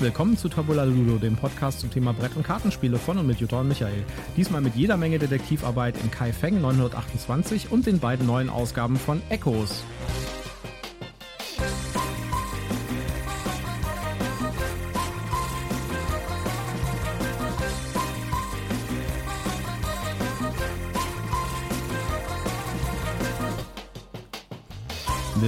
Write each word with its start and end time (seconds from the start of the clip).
willkommen 0.00 0.36
zu 0.36 0.48
Tabula 0.48 0.84
Ludo, 0.84 1.18
dem 1.18 1.36
Podcast 1.36 1.80
zum 1.80 1.90
Thema 1.90 2.12
Brett- 2.12 2.36
und 2.36 2.42
Kartenspiele 2.42 2.98
von 2.98 3.18
und 3.18 3.26
mit 3.26 3.40
Jutta 3.40 3.60
und 3.60 3.68
Michael. 3.68 4.04
Diesmal 4.36 4.60
mit 4.60 4.74
jeder 4.74 4.96
Menge 4.96 5.18
Detektivarbeit 5.18 5.96
in 6.02 6.10
Kai 6.10 6.32
Feng 6.32 6.60
928 6.60 7.70
und 7.70 7.86
den 7.86 7.98
beiden 7.98 8.26
neuen 8.26 8.48
Ausgaben 8.48 8.96
von 8.96 9.20
Echos. 9.28 9.84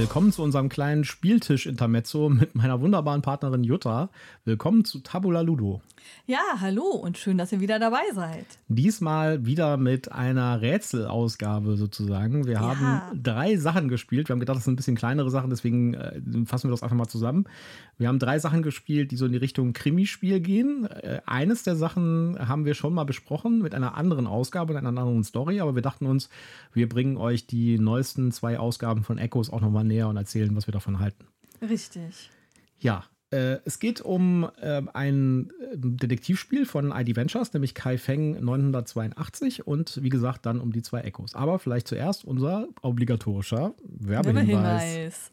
Willkommen 0.03 0.33
zu 0.33 0.43
unserem 0.43 0.67
kleinen 0.67 1.05
Spieltisch-Intermezzo 1.05 2.27
mit 2.27 2.55
meiner 2.55 2.81
wunderbaren 2.81 3.21
Partnerin 3.21 3.63
Jutta. 3.63 4.09
Willkommen 4.43 4.83
zu 4.83 4.99
Tabula 4.99 5.39
Ludo. 5.39 5.81
Ja, 6.25 6.39
hallo 6.59 6.83
und 6.83 7.17
schön, 7.17 7.37
dass 7.37 7.51
ihr 7.51 7.59
wieder 7.59 7.79
dabei 7.79 8.03
seid. 8.13 8.45
Diesmal 8.67 9.45
wieder 9.45 9.77
mit 9.77 10.11
einer 10.11 10.61
Rätselausgabe 10.61 11.75
sozusagen. 11.75 12.45
Wir 12.45 12.53
Ja. 12.53 12.61
haben 12.77 13.21
drei 13.23 13.57
Sachen 13.57 13.89
gespielt. 13.89 14.29
Wir 14.29 14.33
haben 14.33 14.39
gedacht, 14.39 14.57
das 14.57 14.63
sind 14.63 14.73
ein 14.73 14.77
bisschen 14.77 14.95
kleinere 14.95 15.29
Sachen, 15.29 15.49
deswegen 15.49 15.93
äh, 15.95 16.21
fassen 16.45 16.67
wir 16.69 16.71
das 16.71 16.83
einfach 16.83 16.95
mal 16.95 17.07
zusammen. 17.07 17.45
Wir 17.97 18.07
haben 18.07 18.19
drei 18.19 18.39
Sachen 18.39 18.61
gespielt, 18.63 19.11
die 19.11 19.17
so 19.17 19.25
in 19.25 19.31
die 19.31 19.37
Richtung 19.37 19.73
Krimispiel 19.73 20.39
gehen. 20.39 20.85
Äh, 20.85 21.21
eines 21.25 21.63
der 21.63 21.75
Sachen 21.75 22.37
haben 22.39 22.65
wir 22.65 22.73
schon 22.73 22.93
mal 22.93 23.03
besprochen 23.05 23.61
mit 23.61 23.75
einer 23.75 23.95
anderen 23.95 24.27
Ausgabe, 24.27 24.77
einer 24.77 24.87
anderen 24.89 25.23
Story, 25.23 25.59
aber 25.59 25.75
wir 25.75 25.81
dachten 25.81 26.05
uns, 26.05 26.29
wir 26.73 26.87
bringen 26.89 27.17
euch 27.17 27.47
die 27.47 27.79
neuesten 27.79 28.31
zwei 28.31 28.59
Ausgaben 28.59 29.03
von 29.03 29.17
Echos 29.17 29.49
auch 29.51 29.61
nochmal 29.61 29.83
näher 29.83 30.07
und 30.07 30.17
erzählen, 30.17 30.55
was 30.55 30.67
wir 30.67 30.71
davon 30.71 30.99
halten. 30.99 31.25
Richtig. 31.61 32.29
Ja, 32.79 33.03
es 33.65 33.79
geht 33.79 34.01
um 34.01 34.49
äh, 34.61 34.81
ein 34.93 35.51
äh, 35.59 35.75
Detektivspiel 35.75 36.65
von 36.65 36.91
ID 36.91 37.15
Ventures, 37.15 37.53
nämlich 37.53 37.73
Kai 37.73 37.97
Feng 37.97 38.43
982 38.43 39.67
und 39.67 39.99
wie 40.01 40.09
gesagt 40.09 40.45
dann 40.45 40.59
um 40.59 40.71
die 40.71 40.81
zwei 40.81 41.01
Echos. 41.01 41.35
Aber 41.35 41.59
vielleicht 41.59 41.87
zuerst 41.87 42.25
unser 42.25 42.67
obligatorischer 42.81 43.73
Werbehinweis. 43.83 44.47
Werbehinweis. 44.47 45.31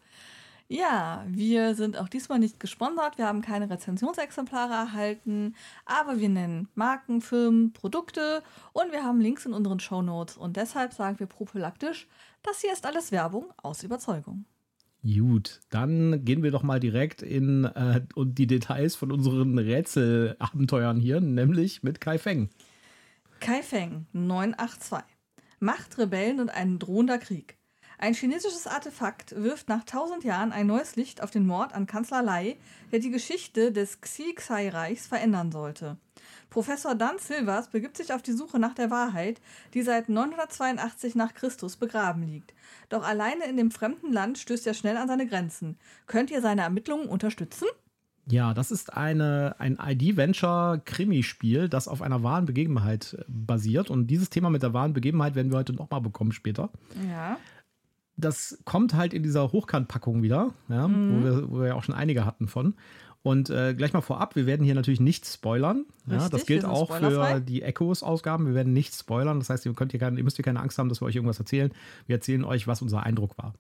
Ja, 0.73 1.25
wir 1.27 1.75
sind 1.75 1.99
auch 1.99 2.09
diesmal 2.09 2.39
nicht 2.39 2.61
gesponsert. 2.61 3.19
Wir 3.19 3.27
haben 3.27 3.43
keine 3.43 3.69
Rezensionsexemplare 3.69 4.73
erhalten, 4.73 5.57
aber 5.85 6.21
wir 6.21 6.29
nennen 6.29 6.69
Marken, 6.77 7.21
Firmen, 7.21 7.73
Produkte 7.73 8.45
und 8.73 8.93
wir 8.93 9.03
haben 9.03 9.21
Links 9.21 9.45
in 9.47 9.53
unseren 9.53 9.81
Shownotes. 9.81 10.37
Und 10.37 10.57
deshalb 10.57 10.93
sagen 10.93 11.19
wir 11.19 11.27
prophylaktisch, 11.27 12.07
das 12.45 12.61
hier 12.61 12.73
ist 12.73 12.87
alles 12.87 13.11
Werbung 13.11 13.53
aus 13.57 13.83
Überzeugung. 13.83 14.45
Gut, 15.03 15.61
dann 15.71 16.25
gehen 16.25 16.43
wir 16.43 16.51
doch 16.51 16.63
mal 16.63 16.79
direkt 16.79 17.23
in 17.23 17.65
äh, 17.65 18.03
die 18.17 18.47
Details 18.47 18.97
von 18.97 19.11
unseren 19.11 19.59
Rätselabenteuern 19.59 21.01
hier, 21.01 21.21
nämlich 21.21 21.83
mit 21.83 22.01
Kai 22.01 22.19
Feng. 22.19 22.51
Kai 23.41 23.63
Feng 23.63 24.07
982. 24.13 25.03
Macht, 25.59 25.99
Rebellen 25.99 26.41
und 26.41 26.51
ein 26.51 26.79
drohender 26.79 27.19
Krieg. 27.19 27.60
Ein 28.03 28.15
chinesisches 28.15 28.67
Artefakt 28.67 29.35
wirft 29.37 29.69
nach 29.69 29.85
tausend 29.85 30.25
Jahren 30.25 30.53
ein 30.53 30.67
neues 30.67 30.97
Licht 30.97 31.23
auf 31.23 31.31
den 31.31 31.47
Mord 31.47 31.75
an 31.75 31.87
Kanzler 31.87 32.23
Lai, 32.23 32.57
der 32.93 32.99
die 32.99 33.11
Geschichte 33.11 33.73
des 33.73 34.01
Xi-Xai-Reichs 34.01 35.07
verändern 35.07 35.53
sollte. 35.53 35.99
Professor 36.49 36.95
Dan 36.95 37.19
Silvers 37.19 37.69
begibt 37.69 37.99
sich 37.99 38.15
auf 38.15 38.23
die 38.23 38.33
Suche 38.33 38.59
nach 38.59 38.73
der 38.73 38.91
Wahrheit, 38.91 39.43
die 39.75 39.83
seit 39.83 40.09
982 40.09 41.15
nach 41.15 41.35
Christus 41.35 41.77
begraben 41.77 42.23
liegt. 42.23 42.55
Doch 42.89 43.07
alleine 43.07 43.45
in 43.45 43.59
dem 43.59 43.71
fremden 43.71 44.15
Land 44.15 44.39
stößt 44.39 44.67
er 44.67 44.73
schnell 44.73 44.97
an 44.97 45.09
seine 45.09 45.27
Grenzen. 45.27 45.77
Könnt 46.07 46.31
ihr 46.31 46.41
seine 46.41 46.63
Ermittlungen 46.63 47.07
unterstützen? 47.07 47.69
Ja, 48.25 48.55
das 48.55 48.71
ist 48.71 48.97
eine, 48.97 49.57
ein 49.59 49.79
ID-Venture-Krimispiel, 49.79 51.69
das 51.69 51.87
auf 51.87 52.01
einer 52.01 52.23
wahren 52.23 52.47
Begebenheit 52.47 53.23
basiert. 53.29 53.91
Und 53.91 54.07
dieses 54.07 54.31
Thema 54.31 54.49
mit 54.49 54.63
der 54.63 54.73
wahren 54.73 54.95
Begebenheit 54.95 55.35
werden 55.35 55.51
wir 55.51 55.59
heute 55.59 55.75
nochmal 55.75 56.01
bekommen 56.01 56.33
später. 56.33 56.71
Ja. 57.11 57.37
Das 58.21 58.59
kommt 58.65 58.95
halt 58.95 59.13
in 59.13 59.23
dieser 59.23 59.53
Hochkantpackung 59.53 60.23
wieder, 60.23 60.55
ja, 60.69 60.89
wo, 60.89 61.25
wir, 61.25 61.51
wo 61.51 61.61
wir 61.61 61.69
ja 61.69 61.75
auch 61.75 61.83
schon 61.83 61.95
einige 61.95 62.25
hatten 62.25 62.49
von. 62.49 62.75
Und 63.23 63.51
äh, 63.51 63.75
gleich 63.75 63.93
mal 63.93 64.01
vorab, 64.01 64.35
wir 64.35 64.47
werden 64.47 64.65
hier 64.65 64.75
natürlich 64.75 65.01
nicht 65.01 65.27
spoilern. 65.27 65.85
Ja, 66.07 66.15
Richtig, 66.15 66.31
das 66.31 66.47
gilt 66.47 66.65
auch 66.65 66.97
für 66.97 67.41
die 67.41 67.61
Echos-Ausgaben. 67.61 68.47
Wir 68.47 68.55
werden 68.55 68.73
nicht 68.73 68.95
spoilern. 68.95 69.39
Das 69.41 69.51
heißt, 69.51 69.67
ihr, 69.67 69.75
könnt 69.75 69.91
hier 69.91 70.01
keine, 70.01 70.17
ihr 70.17 70.25
müsst 70.25 70.37
hier 70.37 70.45
keine 70.45 70.61
Angst 70.61 70.79
haben, 70.79 70.89
dass 70.89 71.03
wir 71.03 71.07
euch 71.07 71.17
irgendwas 71.17 71.39
erzählen. 71.39 71.71
Wir 72.07 72.17
erzählen 72.17 72.45
euch, 72.45 72.67
was 72.67 72.81
unser 72.81 73.03
Eindruck 73.03 73.37
war. 73.37 73.53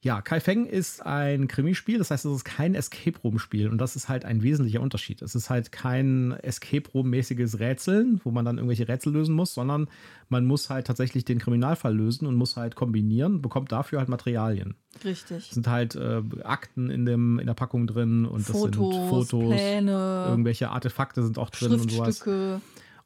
Ja, 0.00 0.22
Kai 0.22 0.38
Feng 0.38 0.64
ist 0.64 1.04
ein 1.04 1.48
Krimispiel, 1.48 1.98
das 1.98 2.12
heißt, 2.12 2.24
es 2.24 2.32
ist 2.32 2.44
kein 2.44 2.76
Escape 2.76 3.18
Room-Spiel 3.18 3.68
und 3.68 3.78
das 3.78 3.96
ist 3.96 4.08
halt 4.08 4.24
ein 4.24 4.44
wesentlicher 4.44 4.80
Unterschied. 4.80 5.22
Es 5.22 5.34
ist 5.34 5.50
halt 5.50 5.72
kein 5.72 6.32
Escape 6.42 6.88
Room-mäßiges 6.94 7.58
Rätseln, 7.58 8.20
wo 8.22 8.30
man 8.30 8.44
dann 8.44 8.58
irgendwelche 8.58 8.86
Rätsel 8.86 9.12
lösen 9.12 9.34
muss, 9.34 9.54
sondern 9.54 9.88
man 10.28 10.46
muss 10.46 10.70
halt 10.70 10.86
tatsächlich 10.86 11.24
den 11.24 11.40
Kriminalfall 11.40 11.96
lösen 11.96 12.28
und 12.28 12.36
muss 12.36 12.56
halt 12.56 12.76
kombinieren, 12.76 13.42
bekommt 13.42 13.72
dafür 13.72 13.98
halt 13.98 14.08
Materialien. 14.08 14.76
Richtig. 15.04 15.48
Es 15.48 15.50
sind 15.50 15.66
halt 15.66 15.96
äh, 15.96 16.22
Akten 16.44 16.90
in, 16.90 17.04
dem, 17.04 17.40
in 17.40 17.46
der 17.48 17.54
Packung 17.54 17.88
drin 17.88 18.24
und 18.24 18.48
das 18.48 18.56
Fotos, 18.56 18.94
sind 18.94 19.08
Fotos, 19.08 19.52
Pläne, 19.52 20.26
irgendwelche 20.28 20.70
Artefakte 20.70 21.24
sind 21.24 21.38
auch 21.38 21.50
drin 21.50 21.72
und 21.72 21.90
sowas. 21.90 22.24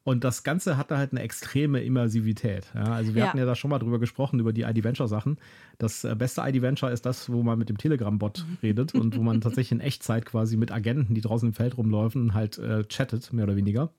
Und 0.05 0.25
das 0.25 0.43
Ganze 0.43 0.77
hat 0.77 0.91
da 0.91 0.99
halt 0.99 1.13
eine 1.13 1.21
extreme 1.23 1.81
Immersivität. 1.83 2.67
Ja, 2.75 2.85
also 2.85 3.15
wir 3.15 3.21
Ja. 3.23 3.29
hatten 3.29 3.39
ja 3.39 3.45
da 3.45 3.55
schon 3.55 3.71
mal 3.71 3.79
drüber 3.79 3.99
gesprochen, 4.01 4.41
über 4.41 4.53
die 4.53 4.63
ID-Venture-Sachen. 4.63 5.39
Das 5.79 6.03
äh, 6.05 6.15
beste 6.17 6.41
ID-Venture 6.43 6.91
ist 6.91 7.07
das, 7.07 7.31
wo 7.31 7.43
man 7.43 7.59
mit 7.59 7.69
dem 7.69 7.79
Telegram-Bot 7.79 8.45
redet 8.63 8.95
und 8.95 9.17
wo 9.17 9.23
man 9.23 9.41
tatsächlich 9.41 9.73
in 9.73 9.81
Echtzeit 9.81 10.27
quasi 10.27 10.57
mit 10.57 10.73
Agenten, 10.73 11.15
die 11.15 11.21
draußen 11.21 11.49
im 11.49 11.55
Feld 11.55 11.77
rumlaufen, 11.79 12.35
halt 12.35 12.59
äh, 12.59 12.83
chattet, 12.85 13.33
mehr 13.33 13.45
oder 13.45 13.55
weniger. 13.57 13.91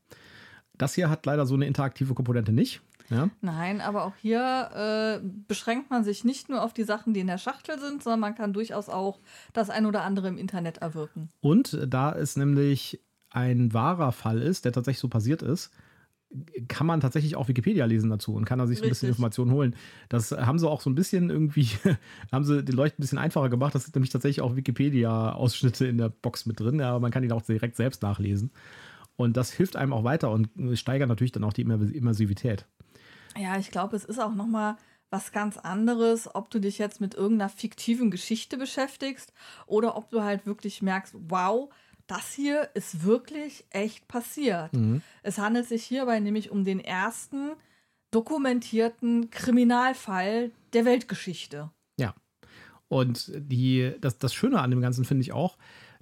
Das 0.78 0.94
hier 0.96 1.10
hat 1.10 1.26
leider 1.26 1.46
so 1.46 1.54
eine 1.56 1.68
interaktive 1.68 2.14
Komponente 2.16 2.52
nicht. 2.52 2.82
Ja? 3.10 3.30
Nein, 3.42 3.80
aber 3.80 4.06
auch 4.06 4.16
hier 4.18 5.22
äh, 5.22 5.26
beschränkt 5.48 5.90
man 5.90 6.04
sich 6.04 6.24
nicht 6.24 6.50
nur 6.50 6.64
auf 6.64 6.74
die 6.74 6.84
Sachen, 6.84 7.14
die 7.14 7.20
in 7.20 7.28
der 7.28 7.38
Schachtel 7.38 7.80
sind, 7.80 8.02
sondern 8.04 8.20
man 8.22 8.36
kann 8.36 8.54
durchaus 8.54 8.90
auch 8.90 9.20
das 9.54 9.70
ein 9.70 9.86
oder 9.86 10.04
andere 10.04 10.28
im 10.30 10.38
Internet 10.38 10.80
erwirken. 10.80 11.30
Und 11.42 11.78
da 11.88 12.12
es 12.14 12.36
nämlich 12.38 13.00
ein 13.30 13.74
wahrer 13.74 14.12
Fall 14.12 14.42
ist, 14.42 14.66
der 14.66 14.72
tatsächlich 14.72 15.00
so 15.00 15.10
passiert 15.10 15.42
ist, 15.42 15.72
kann 16.68 16.88
man 16.88 17.00
tatsächlich 17.00 17.36
auch 17.36 17.48
Wikipedia 17.48 17.86
lesen 17.86 18.10
dazu 18.10 18.34
und 18.34 18.46
kann 18.46 18.60
da 18.60 18.68
sich 18.68 18.80
so 18.80 18.84
ein 18.84 18.90
bisschen 18.90 19.08
Richtig. 19.08 19.20
Informationen 19.20 19.52
holen. 19.52 19.76
Das 20.10 20.32
haben 20.32 20.60
sie 20.60 20.70
auch 20.70 20.82
so 20.82 20.90
ein 20.90 20.96
bisschen 20.96 21.30
irgendwie, 21.30 21.68
haben 22.32 22.44
sie 22.44 22.64
den 22.64 22.76
Leuten 22.76 22.96
ein 22.98 23.02
bisschen 23.02 23.18
einfacher 23.18 23.50
gemacht. 23.50 23.76
Das 23.76 23.84
sind 23.84 23.96
nämlich 23.96 24.12
tatsächlich 24.12 24.42
auch 24.42 24.56
Wikipedia-Ausschnitte 24.56 25.86
in 25.86 25.98
der 25.98 26.10
Box 26.10 26.46
mit 26.46 26.60
drin, 26.60 26.82
aber 26.82 27.00
man 27.00 27.12
kann 27.12 27.24
ihn 27.24 27.32
auch 27.32 27.42
direkt 27.42 27.76
selbst 27.76 28.02
nachlesen. 28.02 28.52
Und 29.16 29.38
das 29.38 29.52
hilft 29.52 29.76
einem 29.76 29.94
auch 29.94 30.04
weiter 30.04 30.32
und 30.32 30.50
steigert 30.74 31.08
natürlich 31.10 31.32
dann 31.32 31.44
auch 31.44 31.54
die 31.54 31.62
Immer- 31.62 31.82
Immersivität. 31.94 32.66
Ja, 33.38 33.58
ich 33.58 33.72
glaube, 33.72 33.96
es 33.96 34.06
ist 34.06 34.20
auch 34.20 34.34
noch 34.34 34.48
mal 34.48 34.78
was 35.10 35.32
ganz 35.32 35.58
anderes, 35.58 36.34
ob 36.34 36.50
du 36.50 36.60
dich 36.60 36.80
jetzt 36.80 37.00
mit 37.00 37.14
irgendeiner 37.14 37.50
fiktiven 37.50 38.10
Geschichte 38.10 38.58
beschäftigst 38.58 39.32
oder 39.68 39.96
ob 39.96 40.10
du 40.10 40.24
halt 40.24 40.48
wirklich 40.48 40.82
merkst, 40.82 41.14
wow, 41.30 41.70
das 42.14 42.32
hier 42.32 42.70
ist 42.76 43.04
wirklich 43.04 43.66
echt 43.72 44.08
passiert. 44.08 44.72
Es 45.24 45.40
handelt 45.40 45.68
sich 45.68 45.84
hierbei 45.84 46.20
nämlich 46.20 46.52
um 46.52 46.64
den 46.64 46.80
ersten 46.80 47.54
dokumentierten 48.12 49.32
Kriminalfall 49.32 50.52
der 50.74 50.86
Weltgeschichte. 50.86 51.72
Ja. 51.98 52.14
Und 52.88 53.32
die, 53.36 53.94
das, 54.00 54.20
das 54.20 54.36
Schöne 54.36 54.60
an 54.60 54.70
dem 54.70 54.82
Ganzen 54.82 55.06
finde 55.06 55.24
ich 55.24 55.32
auch, 55.34 55.58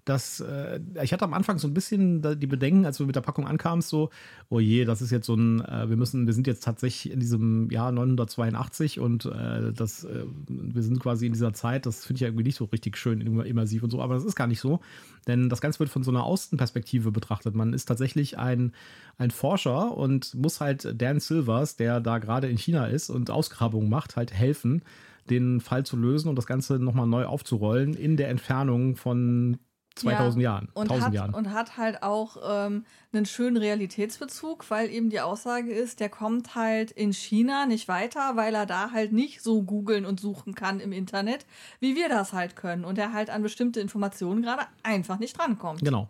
dass 0.06 0.40
äh, 0.40 0.80
ich 1.04 1.14
hatte 1.14 1.26
am 1.26 1.34
Anfang 1.34 1.60
so 1.60 1.68
ein 1.68 1.74
bisschen 1.74 2.22
die 2.40 2.48
Bedenken, 2.48 2.86
als 2.86 2.98
du 2.98 3.06
mit 3.06 3.16
der 3.16 3.22
Packung 3.22 3.48
ankamst, 3.48 3.90
so, 3.90 4.10
oh 4.50 4.60
je, 4.60 4.86
das 4.86 5.02
ist 5.02 5.12
jetzt 5.12 5.28
so 5.28 5.36
ein, 5.36 5.64
äh, 5.64 5.90
wir 5.90 5.98
müssen, 5.98 6.26
wir 6.26 6.34
sind 6.34 6.48
jetzt 6.48 6.64
tatsächlich 6.64 7.14
in 7.14 7.20
diesem 7.20 7.70
Jahr 7.70 7.92
982 7.92 9.00
und 9.00 9.26
äh, 9.26 9.72
das, 9.74 10.04
äh, 10.04 10.26
wir 10.48 10.82
sind 10.84 11.00
quasi 11.00 11.28
in 11.28 11.34
dieser 11.34 11.54
Zeit, 11.54 11.86
das 11.86 12.06
finde 12.06 12.16
ich 12.18 12.22
ja 12.22 12.28
irgendwie 12.28 12.46
nicht 12.46 12.58
so 12.58 12.66
richtig 12.66 12.98
schön 12.98 13.22
immer- 13.22 13.46
immersiv 13.46 13.84
und 13.84 13.92
so, 13.92 14.02
aber 14.02 14.16
das 14.16 14.26
ist 14.26 14.36
gar 14.36 14.48
nicht 14.48 14.60
so, 14.60 14.80
denn 15.28 15.50
das 15.50 15.62
Ganze 15.62 15.80
wird 15.80 15.90
von 15.90 16.04
so 16.04 16.12
einer 16.12 16.24
Außenperspektive 16.24 17.12
betrachtet. 17.12 17.56
Man 17.56 17.74
ist 17.74 17.86
tatsächlich 17.86 18.38
ein, 18.38 18.74
ein 19.18 19.32
Forscher 19.32 19.96
und 19.96 20.34
muss 20.36 20.60
halt 20.62 20.94
Dan 21.00 21.20
Silvers, 21.20 21.76
der 21.76 22.00
da 22.00 22.18
gerade 22.18 22.50
in 22.50 22.58
China 22.58 22.88
ist 22.88 23.10
und 23.10 23.30
Ausgrabungen 23.30 23.90
macht, 23.90 24.16
halt 24.16 24.34
helfen, 24.34 24.82
den 25.30 25.62
Fall 25.62 25.86
zu 25.86 25.96
lösen 25.98 26.30
und 26.30 26.36
das 26.36 26.48
Ganze 26.48 26.80
nochmal 26.80 27.08
neu 27.08 27.26
aufzurollen 27.26 27.94
in 27.94 28.18
der 28.18 28.30
Entfernung 28.30 28.96
von 28.96 29.60
2000 29.96 30.42
Ja, 30.42 30.52
Jahren, 30.52 30.70
und 30.74 30.84
1000 30.84 31.06
hat, 31.06 31.14
Jahren. 31.14 31.34
Und 31.34 31.52
hat 31.54 31.78
halt 31.78 32.02
auch 32.04 32.38
ähm, 32.44 32.86
einen 33.12 33.26
schönen 33.26 33.58
Realitätsbezug, 33.58 34.70
weil 34.70 34.90
eben 34.90 35.10
die 35.10 35.20
Aussage 35.20 35.72
ist, 35.72 36.00
der 36.00 36.10
kommt 36.10 36.56
halt 36.56 36.92
in 36.92 37.14
China 37.14 37.66
nicht 37.66 37.88
weiter, 37.88 38.36
weil 38.36 38.56
er 38.56 38.66
da 38.66 38.92
halt 38.92 39.12
nicht 39.12 39.42
so 39.42 39.64
googeln 39.64 40.06
und 40.06 40.20
suchen 40.20 40.56
kann 40.56 40.80
im 40.80 40.92
Internet, 40.92 41.46
wie 41.80 41.96
wir 41.96 42.10
das 42.10 42.34
halt 42.34 42.56
können. 42.56 42.86
Und 42.86 42.98
er 42.98 43.14
halt 43.14 43.30
an 43.30 43.42
bestimmte 43.44 43.80
Informationen 43.80 44.42
gerade 44.42 44.64
einfach 44.84 45.20
nicht 45.20 45.38
drankommt. 45.38 45.84
Genau. 45.84 46.10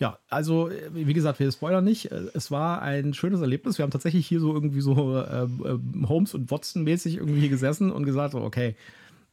Ja, 0.00 0.18
also 0.28 0.68
äh, 0.68 0.90
wie 0.92 1.14
gesagt, 1.14 1.40
wir 1.40 1.50
spoilern 1.50 1.84
nicht. 1.84 2.12
Äh, 2.12 2.26
Es 2.34 2.50
war 2.50 2.82
ein 2.82 3.14
schönes 3.14 3.40
Erlebnis. 3.40 3.78
Wir 3.78 3.82
haben 3.82 3.90
tatsächlich 3.90 4.26
hier 4.26 4.40
so 4.40 4.52
irgendwie 4.54 4.80
so 4.80 5.22
ähm, 5.22 6.06
Holmes 6.08 6.34
und 6.34 6.50
Watson 6.50 6.84
mäßig 6.84 7.16
irgendwie 7.16 7.40
hier 7.40 7.48
gesessen 7.48 7.90
und 7.90 8.04
gesagt, 8.04 8.32
so, 8.32 8.40
okay, 8.40 8.76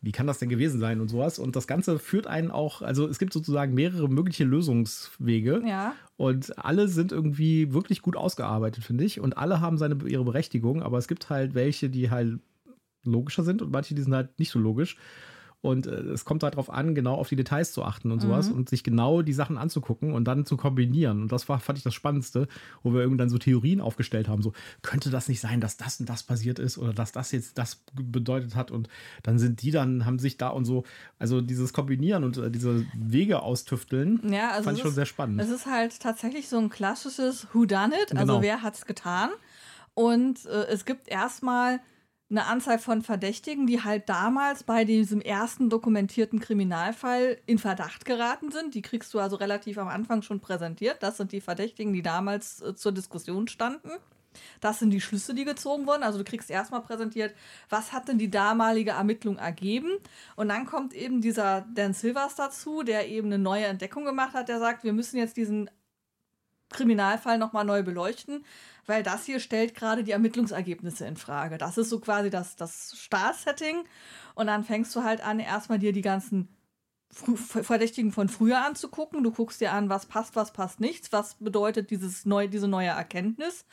wie 0.05 0.11
kann 0.11 0.27
das 0.27 0.37
denn 0.37 0.49
gewesen 0.49 0.79
sein 0.79 1.01
und 1.01 1.07
sowas. 1.07 1.39
Und 1.39 1.55
das 1.55 1.65
Ganze 1.65 1.97
führt 1.97 2.27
einen 2.27 2.51
auch, 2.51 2.83
also 2.83 3.07
es 3.07 3.17
gibt 3.17 3.33
sozusagen 3.33 3.73
mehrere 3.73 4.07
mögliche 4.07 4.43
Lösungswege. 4.43 5.63
Ja. 5.65 5.95
Und 6.15 6.63
alle 6.63 6.87
sind 6.87 7.11
irgendwie 7.11 7.73
wirklich 7.73 8.03
gut 8.03 8.15
ausgearbeitet, 8.15 8.83
finde 8.83 9.03
ich. 9.03 9.19
Und 9.19 9.35
alle 9.35 9.61
haben 9.61 9.79
seine, 9.79 9.97
ihre 10.07 10.23
Berechtigung, 10.23 10.83
aber 10.83 10.99
es 10.99 11.07
gibt 11.07 11.31
halt 11.31 11.55
welche, 11.55 11.89
die 11.89 12.11
halt 12.11 12.37
logischer 13.03 13.43
sind 13.43 13.63
und 13.63 13.71
manche, 13.71 13.95
die 13.95 14.03
sind 14.03 14.13
halt 14.13 14.37
nicht 14.37 14.51
so 14.51 14.59
logisch. 14.59 14.95
Und 15.61 15.87
äh, 15.87 15.89
es 16.11 16.25
kommt 16.25 16.43
darauf 16.43 16.69
an, 16.69 16.93
genau 16.93 17.15
auf 17.15 17.27
die 17.29 17.35
Details 17.35 17.71
zu 17.71 17.83
achten 17.83 18.11
und 18.11 18.19
sowas 18.21 18.49
Mhm. 18.49 18.55
und 18.55 18.69
sich 18.69 18.83
genau 18.83 19.23
die 19.23 19.33
Sachen 19.33 19.57
anzugucken 19.57 20.13
und 20.13 20.25
dann 20.25 20.45
zu 20.45 20.57
kombinieren. 20.57 21.23
Und 21.23 21.31
das 21.31 21.49
war, 21.49 21.59
fand 21.59 21.77
ich 21.79 21.83
das 21.83 21.95
Spannendste, 21.95 22.47
wo 22.83 22.93
wir 22.93 23.01
irgendwann 23.01 23.29
so 23.29 23.39
Theorien 23.39 23.81
aufgestellt 23.81 24.27
haben. 24.27 24.43
So, 24.43 24.53
könnte 24.83 25.09
das 25.09 25.27
nicht 25.27 25.39
sein, 25.39 25.61
dass 25.61 25.75
das 25.77 25.99
und 25.99 26.07
das 26.07 26.21
passiert 26.21 26.59
ist 26.59 26.77
oder 26.77 26.93
dass 26.93 27.11
das 27.11 27.31
jetzt 27.31 27.57
das 27.57 27.81
bedeutet 27.93 28.55
hat? 28.55 28.69
Und 28.69 28.89
dann 29.23 29.39
sind 29.39 29.63
die 29.63 29.71
dann, 29.71 30.05
haben 30.05 30.19
sich 30.19 30.37
da 30.37 30.49
und 30.49 30.65
so, 30.65 30.83
also 31.17 31.41
dieses 31.41 31.73
Kombinieren 31.73 32.23
und 32.23 32.37
äh, 32.37 32.51
diese 32.51 32.85
Wege 32.93 33.41
austüfteln, 33.41 34.21
Ja, 34.31 34.51
also 34.51 34.65
fand 34.65 34.73
es 34.73 34.77
ich 34.77 34.81
schon 34.83 34.89
ist- 34.89 34.95
sehr 34.95 35.05
spannend. 35.07 35.41
Es 35.41 35.49
ist 35.49 35.65
halt 35.65 35.99
tatsächlich 35.99 36.47
so 36.47 36.57
ein 36.59 36.69
klassisches 36.69 37.47
Whodunit, 37.53 38.11
also 38.13 38.33
Genau. 38.33 38.41
wer 38.43 38.61
hat's 38.61 38.85
getan. 38.85 39.29
Und 39.95 40.45
äh, 40.45 40.65
es 40.67 40.85
gibt 40.85 41.07
erstmal 41.07 41.79
eine 42.29 42.45
Anzahl 42.45 42.79
von 42.79 43.03
Verdächtigen, 43.03 43.67
die 43.67 43.83
halt 43.83 44.09
damals 44.09 44.63
bei 44.63 44.83
diesem 44.83 45.21
ersten 45.21 45.69
dokumentierten 45.69 46.39
Kriminalfall 46.39 47.37
in 47.45 47.59
Verdacht 47.59 48.03
geraten 48.03 48.51
sind. 48.51 48.73
Die 48.73 48.81
kriegst 48.81 49.13
du 49.13 49.19
also 49.19 49.35
relativ 49.35 49.77
am 49.77 49.87
Anfang 49.87 50.23
schon 50.23 50.39
präsentiert. 50.39 51.03
Das 51.03 51.17
sind 51.17 51.31
die 51.31 51.41
Verdächtigen, 51.41 51.93
die 51.93 52.01
damals 52.01 52.61
äh, 52.61 52.75
zur 52.75 52.91
Diskussion 52.91 53.47
standen. 53.47 53.91
Das 54.59 54.79
sind 54.79 54.89
die 54.89 55.01
Schlüsse, 55.01 55.33
die 55.33 55.45
gezogen 55.45 55.85
wurden. 55.87 56.03
Also 56.03 56.17
du 56.17 56.23
kriegst 56.23 56.49
erstmal 56.49 56.81
präsentiert, 56.81 57.33
was 57.69 57.93
hat 57.93 58.07
denn 58.07 58.17
die 58.17 58.31
damalige 58.31 58.91
Ermittlung 58.91 59.37
ergeben? 59.37 59.91
Und 60.35 60.49
dann 60.49 60.65
kommt 60.65 60.93
eben 60.93 61.21
dieser 61.21 61.61
Dan 61.73 61.93
Silvers 61.93 62.35
dazu, 62.35 62.83
der 62.83 63.07
eben 63.07 63.27
eine 63.27 63.39
neue 63.39 63.65
Entdeckung 63.65 64.03
gemacht 64.03 64.33
hat, 64.33 64.49
der 64.49 64.59
sagt, 64.59 64.83
wir 64.83 64.93
müssen 64.93 65.17
jetzt 65.17 65.37
diesen 65.37 65.69
Kriminalfall 66.69 67.37
nochmal 67.37 67.63
neu 67.63 67.83
beleuchten, 67.83 68.43
weil 68.85 69.03
das 69.03 69.25
hier 69.25 69.39
stellt 69.39 69.75
gerade 69.75 70.03
die 70.03 70.11
Ermittlungsergebnisse 70.11 71.05
in 71.05 71.17
Frage. 71.17 71.57
Das 71.57 71.77
ist 71.77 71.89
so 71.89 71.99
quasi 71.99 72.29
das, 72.29 72.55
das 72.55 72.97
Startsetting. 72.97 73.83
Und 74.35 74.47
dann 74.47 74.63
fängst 74.63 74.95
du 74.95 75.03
halt 75.03 75.21
an, 75.21 75.39
erstmal 75.39 75.79
dir 75.79 75.93
die 75.93 76.01
ganzen 76.01 76.49
Verdächtigen 77.09 78.11
von 78.11 78.29
früher 78.29 78.65
anzugucken. 78.65 79.23
Du 79.23 79.31
guckst 79.31 79.61
dir 79.61 79.71
an, 79.71 79.89
was 79.89 80.05
passt, 80.05 80.35
was 80.35 80.53
passt 80.53 80.79
nichts, 80.79 81.11
was 81.13 81.35
bedeutet 81.35 81.89
dieses 81.89 82.25
neu, 82.25 82.47
diese 82.47 82.67
neue 82.67 82.89
Erkenntnis. 82.89 83.65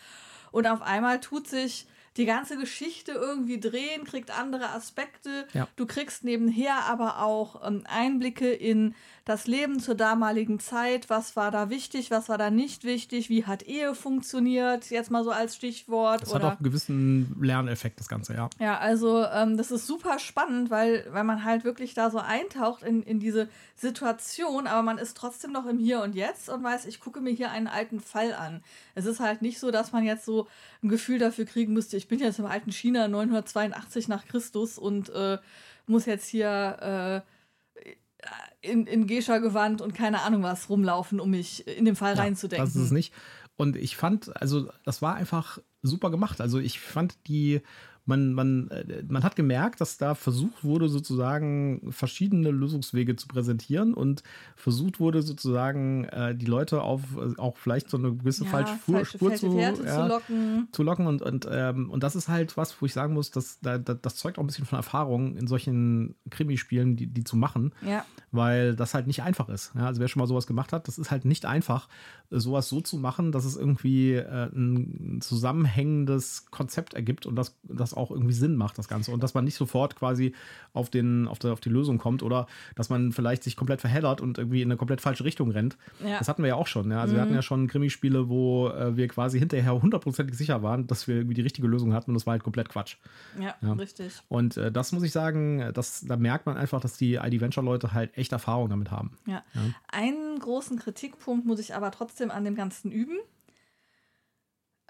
Und 0.52 0.66
auf 0.66 0.82
einmal 0.82 1.20
tut 1.20 1.48
sich 1.48 1.86
die 2.16 2.26
ganze 2.26 2.56
Geschichte 2.56 3.12
irgendwie 3.12 3.58
drehen, 3.58 4.04
kriegt 4.04 4.36
andere 4.36 4.70
Aspekte. 4.70 5.46
Ja. 5.54 5.68
Du 5.76 5.86
kriegst 5.86 6.24
nebenher 6.24 6.84
aber 6.84 7.22
auch 7.22 7.66
ähm, 7.66 7.84
Einblicke 7.88 8.52
in 8.52 8.94
das 9.24 9.46
Leben 9.46 9.78
zur 9.78 9.94
damaligen 9.94 10.58
Zeit. 10.58 11.08
Was 11.08 11.36
war 11.36 11.50
da 11.50 11.70
wichtig, 11.70 12.10
was 12.10 12.28
war 12.28 12.38
da 12.38 12.50
nicht 12.50 12.84
wichtig? 12.84 13.28
Wie 13.28 13.46
hat 13.46 13.62
Ehe 13.62 13.94
funktioniert? 13.94 14.90
Jetzt 14.90 15.10
mal 15.10 15.22
so 15.22 15.30
als 15.30 15.54
Stichwort. 15.54 16.22
das 16.22 16.30
hat 16.30 16.36
oder 16.36 16.48
auch 16.48 16.56
einen 16.56 16.64
gewissen 16.64 17.36
Lerneffekt, 17.40 18.00
das 18.00 18.08
Ganze, 18.08 18.34
ja. 18.34 18.50
ja, 18.58 18.78
also 18.78 19.24
ähm, 19.24 19.56
das 19.56 19.70
ist 19.70 19.86
super 19.86 20.18
spannend, 20.18 20.70
weil, 20.70 21.06
weil 21.12 21.24
man 21.24 21.44
halt 21.44 21.64
wirklich 21.64 21.94
da 21.94 22.10
so 22.10 22.18
eintaucht 22.18 22.82
in, 22.82 23.02
in 23.02 23.20
diese 23.20 23.48
Situation, 23.76 24.66
aber 24.66 24.82
man 24.82 24.98
ist 24.98 25.16
trotzdem 25.16 25.52
noch 25.52 25.66
im 25.66 25.78
Hier 25.78 26.02
und 26.02 26.14
Jetzt 26.16 26.48
und 26.48 26.62
weiß, 26.64 26.86
ich 26.86 26.98
gucke 26.98 27.20
mir 27.20 27.30
hier 27.30 27.50
einen 27.50 27.68
alten 27.68 28.00
Fall 28.00 28.34
an. 28.34 28.62
Es 28.94 29.06
ist 29.06 29.20
halt 29.20 29.40
nicht 29.40 29.60
so, 29.60 29.70
dass 29.70 29.92
man 29.92 30.04
jetzt 30.04 30.24
so 30.24 30.48
ein 30.82 30.88
Gefühl 30.88 31.20
dafür 31.20 31.44
kriegen 31.44 31.72
müsste, 31.72 31.96
ich 32.02 32.08
bin 32.08 32.18
jetzt 32.18 32.40
im 32.40 32.46
alten 32.46 32.72
China 32.72 33.06
982 33.06 34.08
nach 34.08 34.26
Christus 34.26 34.76
und 34.76 35.08
äh, 35.10 35.38
muss 35.86 36.06
jetzt 36.06 36.26
hier 36.26 37.22
äh, 37.22 38.22
in, 38.60 38.86
in 38.86 39.06
Gescha-Gewand 39.06 39.80
und 39.80 39.94
keine 39.94 40.22
Ahnung 40.22 40.42
was 40.42 40.68
rumlaufen, 40.68 41.20
um 41.20 41.30
mich 41.30 41.66
in 41.66 41.84
den 41.84 41.96
Fall 41.96 42.16
Ja, 42.16 42.22
reinzudenken. 42.22 42.66
Das 42.66 42.76
ist 42.76 42.82
es 42.86 42.90
nicht. 42.90 43.12
Und 43.56 43.76
ich 43.76 43.96
fand, 43.96 44.34
also 44.40 44.68
das 44.84 45.00
war 45.00 45.14
einfach 45.14 45.58
super 45.82 46.10
gemacht. 46.10 46.40
Also 46.40 46.58
ich 46.58 46.80
fand 46.80 47.16
die, 47.28 47.60
man, 48.04 48.32
man, 48.34 48.68
äh, 48.70 49.02
man 49.08 49.22
hat 49.22 49.36
gemerkt, 49.36 49.80
dass 49.80 49.96
da 49.96 50.14
versucht 50.14 50.64
wurde, 50.64 50.88
sozusagen 50.88 51.92
verschiedene 51.92 52.50
Lösungswege 52.50 53.14
zu 53.16 53.28
präsentieren 53.28 53.94
und 53.94 54.22
versucht 54.56 54.98
wurde, 54.98 55.22
sozusagen 55.22 56.04
äh, 56.06 56.34
die 56.34 56.46
Leute 56.46 56.82
auf 56.82 57.02
äh, 57.16 57.38
auch 57.38 57.56
vielleicht 57.56 57.88
so 57.90 57.96
eine 57.96 58.12
gewisse 58.14 58.44
Ja, 58.44 58.50
falsche 58.50 58.74
Spur, 58.74 59.04
Spur 59.04 59.34
zu, 59.34 59.56
ja, 59.58 59.74
zu 59.74 60.08
locken. 60.08 60.68
zu 60.72 60.82
locken 60.82 61.06
und, 61.06 61.22
und, 61.22 61.46
ähm, 61.50 61.90
und 61.90 62.02
das 62.02 62.16
ist 62.16 62.28
halt 62.28 62.56
was, 62.56 62.80
wo 62.82 62.86
ich 62.86 62.92
sagen 62.92 63.14
muss, 63.14 63.30
dass 63.30 63.60
da, 63.60 63.78
da, 63.78 63.94
das 63.94 64.16
zeugt 64.16 64.38
auch 64.38 64.42
ein 64.42 64.46
bisschen 64.48 64.66
von 64.66 64.78
Erfahrung 64.78 65.36
in 65.36 65.46
solchen 65.46 66.14
Krimispielen, 66.30 66.96
die, 66.96 67.06
die 67.06 67.24
zu 67.24 67.36
machen 67.36 67.72
Ja. 67.86 68.04
weil 68.32 68.74
das 68.74 68.94
halt 68.94 69.06
nicht 69.06 69.22
einfach 69.22 69.48
ist. 69.48 69.72
Ja, 69.76 69.86
also 69.86 70.00
wer 70.00 70.08
schon 70.08 70.20
mal 70.20 70.26
sowas 70.26 70.46
gemacht 70.46 70.72
hat, 70.72 70.88
das 70.88 70.98
ist 70.98 71.10
halt 71.10 71.24
nicht 71.24 71.46
einfach, 71.46 71.88
sowas 72.30 72.68
so 72.68 72.80
zu 72.80 72.96
machen, 72.96 73.30
dass 73.30 73.44
es 73.44 73.56
irgendwie 73.56 74.14
äh, 74.14 74.48
ein 74.54 75.20
zusammenhängendes 75.20 76.46
Konzept 76.50 76.94
ergibt 76.94 77.26
und 77.26 77.36
das, 77.36 77.56
das 77.62 77.91
auch 77.94 78.10
irgendwie 78.10 78.32
Sinn 78.32 78.56
macht, 78.56 78.78
das 78.78 78.88
Ganze. 78.88 79.10
Und 79.12 79.22
dass 79.22 79.34
man 79.34 79.44
nicht 79.44 79.54
sofort 79.56 79.96
quasi 79.96 80.34
auf, 80.72 80.90
den, 80.90 81.28
auf, 81.28 81.38
der, 81.38 81.52
auf 81.52 81.60
die 81.60 81.68
Lösung 81.68 81.98
kommt 81.98 82.22
oder 82.22 82.46
dass 82.74 82.88
man 82.88 83.12
vielleicht 83.12 83.42
sich 83.44 83.56
komplett 83.56 83.80
verheddert 83.80 84.20
und 84.20 84.38
irgendwie 84.38 84.62
in 84.62 84.68
eine 84.68 84.76
komplett 84.76 85.00
falsche 85.00 85.24
Richtung 85.24 85.50
rennt. 85.50 85.76
Ja. 86.04 86.18
Das 86.18 86.28
hatten 86.28 86.42
wir 86.42 86.48
ja 86.48 86.54
auch 86.54 86.66
schon. 86.66 86.90
Ja? 86.90 87.00
Also 87.00 87.14
wir 87.14 87.22
hatten 87.22 87.34
ja 87.34 87.42
schon 87.42 87.66
Krimispiele, 87.68 88.28
wo 88.28 88.68
äh, 88.68 88.96
wir 88.96 89.08
quasi 89.08 89.38
hinterher 89.38 89.80
hundertprozentig 89.80 90.36
sicher 90.36 90.62
waren, 90.62 90.86
dass 90.86 91.08
wir 91.08 91.16
irgendwie 91.16 91.34
die 91.34 91.42
richtige 91.42 91.66
Lösung 91.68 91.92
hatten 91.94 92.10
und 92.10 92.14
das 92.14 92.26
war 92.26 92.32
halt 92.32 92.42
komplett 92.42 92.68
Quatsch. 92.68 92.96
Ja, 93.40 93.54
Ja. 93.60 93.72
richtig. 93.74 94.22
Und 94.28 94.56
äh, 94.56 94.70
das 94.72 94.92
muss 94.92 95.02
ich 95.02 95.12
sagen, 95.12 95.70
das, 95.74 96.04
da 96.06 96.16
merkt 96.16 96.46
man 96.46 96.56
einfach, 96.56 96.80
dass 96.80 96.96
die 96.96 97.14
ID-Venture-Leute 97.14 97.92
halt 97.92 98.16
echt 98.16 98.32
Erfahrung 98.32 98.68
damit 98.68 98.90
haben. 98.90 99.16
Ja. 99.26 99.42
Einen 99.90 100.38
großen 100.38 100.78
Kritikpunkt 100.78 101.46
muss 101.46 101.58
ich 101.58 101.74
aber 101.74 101.90
trotzdem 101.90 102.30
an 102.30 102.44
dem 102.44 102.54
Ganzen 102.54 102.90
üben. 102.90 103.16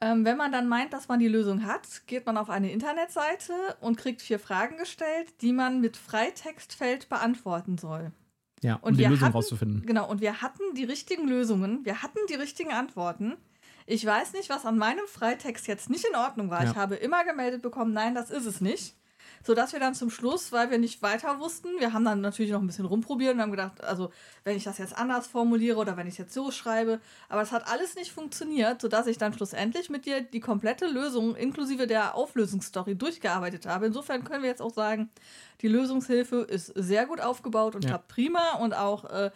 Ähm, 0.05 0.25
wenn 0.25 0.37
man 0.37 0.51
dann 0.51 0.67
meint, 0.67 0.93
dass 0.93 1.07
man 1.07 1.21
die 1.21 1.29
Lösung 1.29 1.65
hat, 1.65 1.87
geht 2.09 2.27
man 2.27 2.37
auf 2.37 2.51
eine 2.51 2.73
Internetseite 2.73 3.53
und 3.81 3.97
kriegt 3.97 4.21
vier 4.21 4.41
Fragen 4.41 4.77
gestellt, 4.77 5.33
die 5.43 5.53
man 5.53 5.81
mit 5.81 5.97
Freitextfeld 5.97 7.09
beantworten 7.09 7.79
soll. 7.79 8.11
Ja, 8.63 8.75
um 8.77 8.89
Und 8.89 8.95
die 8.95 8.99
wir 9.01 9.11
Lösung 9.11 9.27
hatten- 9.27 9.37
rauszufinden. 9.37 9.87
Genau, 9.87 10.09
und 10.11 10.21
wir 10.21 10.43
hatten 10.43 10.63
die 10.77 10.85
richtigen 10.85 11.29
Lösungen, 11.29 11.85
wir 11.85 12.03
hatten 12.03 12.19
die 12.29 12.35
richtigen 12.35 12.73
Antworten. 12.73 13.37
Ich 13.87 14.05
weiß 14.05 14.33
nicht, 14.33 14.51
was 14.51 14.65
an 14.67 14.77
meinem 14.79 15.07
Freitext 15.07 15.67
jetzt 15.69 15.89
nicht 15.91 16.05
in 16.05 16.17
Ordnung 16.17 16.51
war. 16.51 16.65
Ja. 16.65 16.71
Ich 16.71 16.77
habe 16.77 16.97
immer 16.97 17.25
gemeldet 17.25 17.63
bekommen, 17.63 17.93
nein, 17.93 18.15
das 18.15 18.31
ist 18.31 18.47
es 18.47 18.61
nicht. 18.61 18.95
Sodass 19.45 19.73
wir 19.73 19.81
dann 19.81 19.95
zum 19.95 20.11
Schluss, 20.11 20.53
weil 20.53 20.71
wir 20.71 20.79
nicht 20.79 21.03
weiter 21.03 21.39
wussten, 21.41 21.69
wir 21.79 21.93
haben 21.93 22.05
dann 22.05 22.21
natürlich 22.21 22.53
noch 22.53 22.61
ein 22.61 22.67
bisschen 22.67 22.85
rumprobiert 22.85 23.35
und 23.35 23.41
haben 23.41 23.51
gedacht, 23.51 23.83
also 23.83 24.11
wenn 24.45 24.57
ich 24.57 24.65
das 24.65 24.79
jetzt 24.79 24.97
anders 24.97 25.27
formuliere 25.27 25.79
oder 25.79 25.97
wenn 25.97 26.07
ich 26.07 26.15
es 26.15 26.19
jetzt 26.19 26.35
so 26.35 26.51
schreibe, 26.51 27.01
aber 27.29 27.43
es 27.43 27.53
hat 27.53 27.67
alles 27.69 27.95
nicht 27.97 28.13
funktioniert, 28.13 28.81
sodass 28.81 29.07
ich 29.07 29.19
dann 29.19 29.33
schlussendlich 29.33 29.91
mit 29.91 30.07
dir 30.07 30.21
die 30.21 30.41
komplette 30.41 30.87
Lösung 30.87 31.35
inklusive 31.35 31.87
der 31.87 32.15
Auflösungsstory 32.15 32.95
durchgearbeitet 32.95 33.67
habe. 33.67 33.87
Insofern 33.87 34.25
können 34.25 34.43
wir 34.43 34.51
jetzt 34.51 34.63
auch 34.63 34.73
sagen, 34.75 35.11
die 35.61 35.69
Lösungshilfe 35.69 36.37
ist 36.37 36.67
sehr 36.75 37.07
gut 37.07 37.21
aufgebaut 37.21 37.75
und 37.75 37.85
Ja. 37.85 37.91
klappt 37.91 38.09
prima 38.09 38.55
und 38.61 38.75
auch 38.75 39.05
äh, 39.05 39.31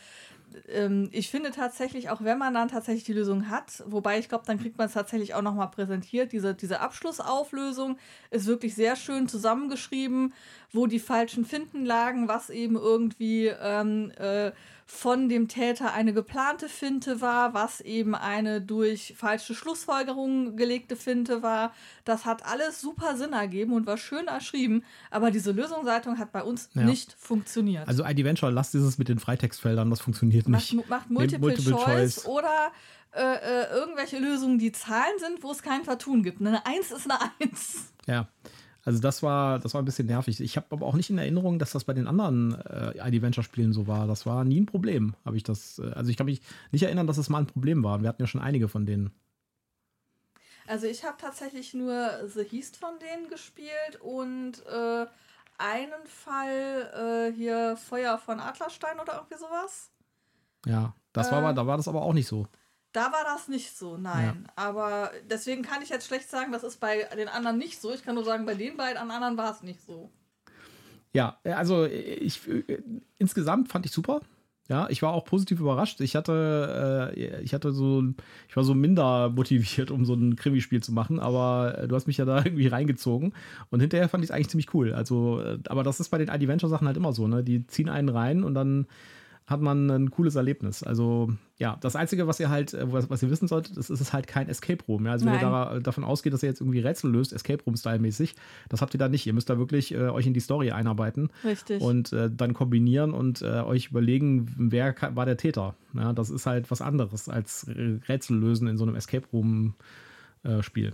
ähm, 0.68 1.08
ich 1.12 1.30
finde 1.30 1.50
tatsächlich, 1.50 2.10
auch 2.10 2.22
wenn 2.22 2.38
man 2.38 2.54
dann 2.54 2.68
tatsächlich 2.68 3.04
die 3.04 3.12
Lösung 3.12 3.48
hat, 3.48 3.82
wobei 3.86 4.18
ich 4.18 4.28
glaube, 4.28 4.44
dann 4.46 4.58
kriegt 4.58 4.78
man 4.78 4.86
es 4.86 4.94
tatsächlich 4.94 5.34
auch 5.34 5.42
nochmal 5.42 5.70
präsentiert, 5.70 6.32
diese, 6.32 6.54
diese 6.54 6.80
Abschlussauflösung 6.80 7.98
ist 8.30 8.46
wirklich 8.46 8.74
sehr 8.74 8.96
schön 8.96 9.28
zusammengeschrieben, 9.28 10.32
wo 10.72 10.86
die 10.86 10.98
falschen 10.98 11.44
Finden 11.44 11.84
lagen, 11.84 12.28
was 12.28 12.50
eben 12.50 12.76
irgendwie 12.76 13.46
ähm, 13.46 14.10
äh, 14.18 14.52
von 14.88 15.28
dem 15.28 15.48
Täter 15.48 15.92
eine 15.94 16.12
geplante 16.14 16.68
Finte 16.68 17.20
war, 17.20 17.54
was 17.54 17.80
eben 17.80 18.14
eine 18.14 18.60
durch 18.60 19.14
falsche 19.16 19.54
Schlussfolgerungen 19.54 20.56
gelegte 20.56 20.94
Finte 20.94 21.42
war. 21.42 21.72
Das 22.04 22.24
hat 22.24 22.46
alles 22.46 22.80
super 22.80 23.16
Sinn 23.16 23.32
ergeben 23.32 23.72
und 23.72 23.86
war 23.86 23.96
schön 23.98 24.28
erschrieben, 24.28 24.84
aber 25.10 25.30
diese 25.32 25.50
Lösungsleitung 25.50 26.18
hat 26.18 26.30
bei 26.32 26.42
uns 26.42 26.70
Ja. 26.74 26.82
nicht 26.82 27.14
funktioniert. 27.18 27.88
Also 27.88 28.04
ID 28.04 28.24
Venture, 28.24 28.50
lasst 28.52 28.74
dieses 28.74 28.96
mit 28.96 29.08
den 29.08 29.18
Freitextfeldern, 29.18 29.90
das 29.90 30.00
funktioniert 30.00 30.48
Macht, 30.48 30.72
nicht. 30.72 30.88
macht 30.88 31.10
Multiple, 31.10 31.40
Multiple 31.40 31.72
Choice, 31.74 32.14
Choice. 32.22 32.26
oder 32.26 32.70
äh, 33.12 33.20
äh, 33.22 33.70
irgendwelche 33.74 34.18
Lösungen, 34.18 34.58
die 34.58 34.70
Zahlen 34.72 35.18
sind, 35.18 35.42
wo 35.42 35.50
es 35.50 35.62
kein 35.62 35.82
Vertun 35.84 36.22
gibt. 36.22 36.40
Eine 36.40 36.64
Eins 36.64 36.92
ist 36.92 37.10
eine 37.10 37.18
Eins. 37.40 37.92
Ja. 38.06 38.28
Also 38.86 39.00
das 39.00 39.22
war, 39.22 39.58
das 39.58 39.74
war 39.74 39.82
ein 39.82 39.84
bisschen 39.84 40.06
nervig. 40.06 40.40
Ich 40.40 40.56
habe 40.56 40.68
aber 40.70 40.86
auch 40.86 40.94
nicht 40.94 41.10
in 41.10 41.18
Erinnerung, 41.18 41.58
dass 41.58 41.72
das 41.72 41.82
bei 41.84 41.92
den 41.92 42.06
anderen 42.06 42.54
äh, 42.54 43.08
ID 43.08 43.20
Venture 43.20 43.42
Spielen 43.42 43.72
so 43.72 43.88
war. 43.88 44.06
Das 44.06 44.24
war 44.26 44.44
nie 44.44 44.60
ein 44.60 44.66
Problem, 44.66 45.14
habe 45.24 45.36
ich 45.36 45.42
das. 45.42 45.80
Äh, 45.80 45.90
also 45.90 46.08
ich 46.10 46.16
kann 46.16 46.26
mich 46.26 46.40
nicht 46.70 46.84
erinnern, 46.84 47.08
dass 47.08 47.18
es 47.18 47.28
mal 47.28 47.38
ein 47.40 47.46
Problem 47.48 47.82
war. 47.82 48.00
Wir 48.00 48.08
hatten 48.08 48.22
ja 48.22 48.28
schon 48.28 48.40
einige 48.40 48.68
von 48.68 48.86
denen. 48.86 49.10
Also 50.68 50.86
ich 50.86 51.04
habe 51.04 51.16
tatsächlich 51.20 51.74
nur 51.74 52.10
The 52.28 52.44
Heast 52.44 52.76
von 52.76 52.90
denen 53.00 53.28
gespielt 53.28 54.00
und 54.00 54.64
äh, 54.66 55.06
einen 55.58 56.06
Fall 56.06 57.30
äh, 57.30 57.32
hier 57.36 57.76
Feuer 57.76 58.18
von 58.18 58.38
Adlerstein 58.40 59.00
oder 59.00 59.14
irgendwie 59.16 59.38
sowas. 59.38 59.90
Ja, 60.64 60.94
das 61.12 61.32
war 61.32 61.38
Äh. 61.38 61.44
aber, 61.44 61.52
da 61.54 61.66
war 61.66 61.76
das 61.76 61.88
aber 61.88 62.02
auch 62.02 62.12
nicht 62.12 62.28
so. 62.28 62.46
Da 62.96 63.12
war 63.12 63.24
das 63.24 63.48
nicht 63.48 63.76
so, 63.76 63.98
nein. 63.98 64.48
Aber 64.56 65.10
deswegen 65.28 65.60
kann 65.60 65.82
ich 65.82 65.90
jetzt 65.90 66.06
schlecht 66.06 66.30
sagen, 66.30 66.50
das 66.50 66.64
ist 66.64 66.80
bei 66.80 67.06
den 67.14 67.28
anderen 67.28 67.58
nicht 67.58 67.78
so. 67.78 67.92
Ich 67.92 68.02
kann 68.02 68.14
nur 68.14 68.24
sagen, 68.24 68.46
bei 68.46 68.54
den 68.54 68.78
beiden 68.78 68.96
anderen 68.96 69.36
war 69.36 69.52
es 69.52 69.62
nicht 69.62 69.84
so. 69.84 70.08
Ja, 71.12 71.36
also 71.44 71.84
ich 71.84 72.48
äh, 72.48 72.78
insgesamt 73.18 73.68
fand 73.68 73.84
ich 73.84 73.92
super. 73.92 74.22
Ja, 74.70 74.88
ich 74.88 75.02
war 75.02 75.12
auch 75.12 75.26
positiv 75.26 75.60
überrascht. 75.60 76.00
Ich 76.00 76.16
hatte, 76.16 77.12
äh, 77.14 77.42
ich 77.42 77.52
hatte 77.52 77.72
so, 77.72 78.02
ich 78.48 78.56
war 78.56 78.64
so 78.64 78.74
minder 78.74 79.28
motiviert, 79.28 79.90
um 79.90 80.06
so 80.06 80.14
ein 80.14 80.34
Krimispiel 80.34 80.82
zu 80.82 80.92
machen, 80.92 81.20
aber 81.20 81.76
äh, 81.76 81.88
du 81.88 81.96
hast 81.96 82.06
mich 82.06 82.16
ja 82.16 82.24
da 82.24 82.38
irgendwie 82.46 82.66
reingezogen 82.66 83.34
und 83.68 83.80
hinterher 83.80 84.08
fand 84.08 84.24
ich 84.24 84.30
es 84.30 84.34
eigentlich 84.34 84.48
ziemlich 84.48 84.72
cool. 84.72 84.94
Also, 84.94 85.42
äh, 85.42 85.58
aber 85.68 85.82
das 85.82 86.00
ist 86.00 86.08
bei 86.08 86.16
den 86.16 86.30
Adventure-Sachen 86.30 86.86
halt 86.86 86.96
immer 86.96 87.12
so, 87.12 87.28
ne? 87.28 87.44
Die 87.44 87.66
ziehen 87.66 87.90
einen 87.90 88.08
rein 88.08 88.42
und 88.42 88.54
dann 88.54 88.86
hat 89.46 89.60
man 89.60 89.88
ein 89.90 90.10
cooles 90.10 90.34
Erlebnis. 90.34 90.82
Also 90.82 91.32
ja, 91.56 91.78
das 91.80 91.94
Einzige, 91.94 92.26
was 92.26 92.40
ihr 92.40 92.50
halt, 92.50 92.74
äh, 92.74 92.92
was, 92.92 93.08
was 93.08 93.22
ihr 93.22 93.30
wissen 93.30 93.46
solltet, 93.46 93.76
ist, 93.76 93.90
ist 93.90 94.00
es 94.00 94.12
halt 94.12 94.26
kein 94.26 94.48
Escape 94.48 94.84
Room. 94.88 95.06
Ja? 95.06 95.12
Also 95.12 95.26
wenn 95.26 95.34
ihr 95.34 95.40
da, 95.40 95.78
davon 95.78 96.02
ausgeht, 96.02 96.32
dass 96.32 96.42
ihr 96.42 96.48
jetzt 96.48 96.60
irgendwie 96.60 96.80
Rätsel 96.80 97.12
löst, 97.12 97.32
Escape 97.32 97.62
Room-Style-mäßig, 97.64 98.34
das 98.68 98.82
habt 98.82 98.94
ihr 98.94 98.98
da 98.98 99.08
nicht. 99.08 99.24
Ihr 99.24 99.32
müsst 99.32 99.48
da 99.48 99.56
wirklich 99.56 99.94
äh, 99.94 100.08
euch 100.08 100.26
in 100.26 100.34
die 100.34 100.40
Story 100.40 100.72
einarbeiten. 100.72 101.30
Richtig. 101.44 101.80
Und 101.80 102.12
äh, 102.12 102.28
dann 102.28 102.54
kombinieren 102.54 103.12
und 103.12 103.42
äh, 103.42 103.60
euch 103.60 103.90
überlegen, 103.90 104.52
wer 104.58 104.94
war 105.14 105.26
der 105.26 105.36
Täter. 105.36 105.76
Ja, 105.94 106.12
das 106.12 106.30
ist 106.30 106.46
halt 106.46 106.70
was 106.72 106.82
anderes 106.82 107.28
als 107.28 107.66
Rätsel 107.68 108.36
lösen 108.36 108.66
in 108.66 108.76
so 108.76 108.84
einem 108.84 108.96
Escape 108.96 109.26
Room-Spiel. 109.32 110.88
Äh, 110.88 110.92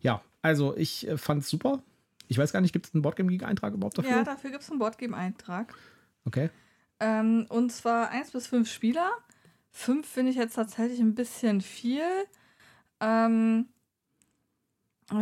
ja, 0.00 0.22
also 0.42 0.76
ich 0.76 1.08
äh, 1.08 1.18
fand 1.18 1.42
es 1.42 1.50
super. 1.50 1.82
Ich 2.28 2.38
weiß 2.38 2.52
gar 2.52 2.60
nicht, 2.60 2.72
gibt 2.72 2.86
es 2.86 2.94
einen 2.94 3.02
Boardgame-Geek-Eintrag 3.02 3.74
überhaupt 3.74 3.98
dafür? 3.98 4.12
Ja, 4.12 4.22
dafür 4.22 4.50
gibt 4.50 4.62
es 4.62 4.70
einen 4.70 4.78
Boardgame-Eintrag. 4.78 5.74
Okay. 6.24 6.50
Ähm, 7.00 7.46
und 7.48 7.72
zwar 7.72 8.10
1 8.10 8.30
bis 8.30 8.46
5 8.46 8.70
Spieler. 8.70 9.10
5 9.72 10.06
finde 10.06 10.30
ich 10.30 10.36
jetzt 10.36 10.54
tatsächlich 10.54 11.00
ein 11.00 11.14
bisschen 11.14 11.60
viel. 11.60 12.02
Ähm, 13.00 13.68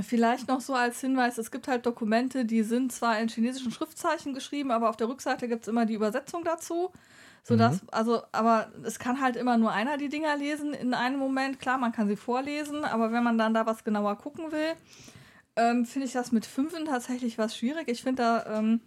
vielleicht 0.02 0.48
noch 0.48 0.60
so 0.60 0.74
als 0.74 1.00
Hinweis, 1.00 1.38
es 1.38 1.50
gibt 1.50 1.68
halt 1.68 1.86
Dokumente, 1.86 2.44
die 2.44 2.62
sind 2.62 2.92
zwar 2.92 3.18
in 3.20 3.28
chinesischen 3.28 3.72
Schriftzeichen 3.72 4.34
geschrieben, 4.34 4.70
aber 4.70 4.90
auf 4.90 4.96
der 4.96 5.08
Rückseite 5.08 5.48
gibt 5.48 5.62
es 5.62 5.68
immer 5.68 5.86
die 5.86 5.94
Übersetzung 5.94 6.44
dazu. 6.44 6.92
Sodass, 7.44 7.82
mhm. 7.82 7.88
also, 7.92 8.22
aber 8.32 8.70
es 8.84 8.98
kann 8.98 9.22
halt 9.22 9.36
immer 9.36 9.56
nur 9.56 9.72
einer 9.72 9.96
die 9.96 10.10
Dinger 10.10 10.36
lesen 10.36 10.74
in 10.74 10.92
einem 10.92 11.18
Moment. 11.18 11.60
Klar, 11.60 11.78
man 11.78 11.92
kann 11.92 12.08
sie 12.08 12.16
vorlesen, 12.16 12.84
aber 12.84 13.10
wenn 13.12 13.24
man 13.24 13.38
dann 13.38 13.54
da 13.54 13.64
was 13.64 13.84
genauer 13.84 14.18
gucken 14.18 14.52
will, 14.52 14.74
ähm, 15.56 15.86
finde 15.86 16.06
ich 16.06 16.12
das 16.12 16.30
mit 16.30 16.44
Fünfen 16.44 16.84
tatsächlich 16.84 17.38
was 17.38 17.56
schwierig. 17.56 17.88
Ich 17.88 18.02
finde 18.02 18.22
da 18.22 18.58
ähm, 18.58 18.80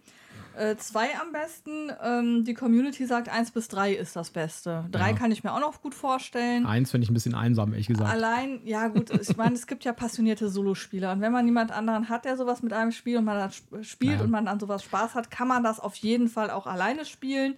äh, 0.56 0.76
zwei 0.76 1.08
am 1.20 1.32
besten. 1.32 1.90
Ähm, 2.02 2.44
die 2.44 2.54
Community 2.54 3.06
sagt, 3.06 3.28
eins 3.28 3.50
bis 3.50 3.68
drei 3.68 3.92
ist 3.92 4.16
das 4.16 4.30
Beste. 4.30 4.86
Drei 4.90 5.10
ja. 5.10 5.16
kann 5.16 5.32
ich 5.32 5.44
mir 5.44 5.52
auch 5.52 5.60
noch 5.60 5.80
gut 5.82 5.94
vorstellen. 5.94 6.66
Eins 6.66 6.90
finde 6.90 7.04
ich 7.04 7.10
ein 7.10 7.14
bisschen 7.14 7.34
einsam, 7.34 7.72
ehrlich 7.72 7.86
gesagt. 7.88 8.10
Allein, 8.10 8.60
ja 8.64 8.88
gut, 8.88 9.10
ich 9.10 9.36
meine, 9.36 9.54
es 9.54 9.66
gibt 9.66 9.84
ja 9.84 9.92
passionierte 9.92 10.48
Solospieler. 10.48 11.12
Und 11.12 11.20
wenn 11.20 11.32
man 11.32 11.44
niemand 11.44 11.72
anderen 11.72 12.08
hat, 12.08 12.24
der 12.24 12.36
sowas 12.36 12.62
mit 12.62 12.72
einem 12.72 12.92
spielt 12.92 13.18
und 13.18 13.24
man 13.24 13.36
das 13.36 13.62
spielt 13.86 14.18
ja. 14.18 14.24
und 14.24 14.30
man 14.30 14.48
an 14.48 14.60
sowas 14.60 14.82
Spaß 14.84 15.14
hat, 15.14 15.30
kann 15.30 15.48
man 15.48 15.62
das 15.62 15.80
auf 15.80 15.96
jeden 15.96 16.28
Fall 16.28 16.50
auch 16.50 16.66
alleine 16.66 17.04
spielen. 17.04 17.54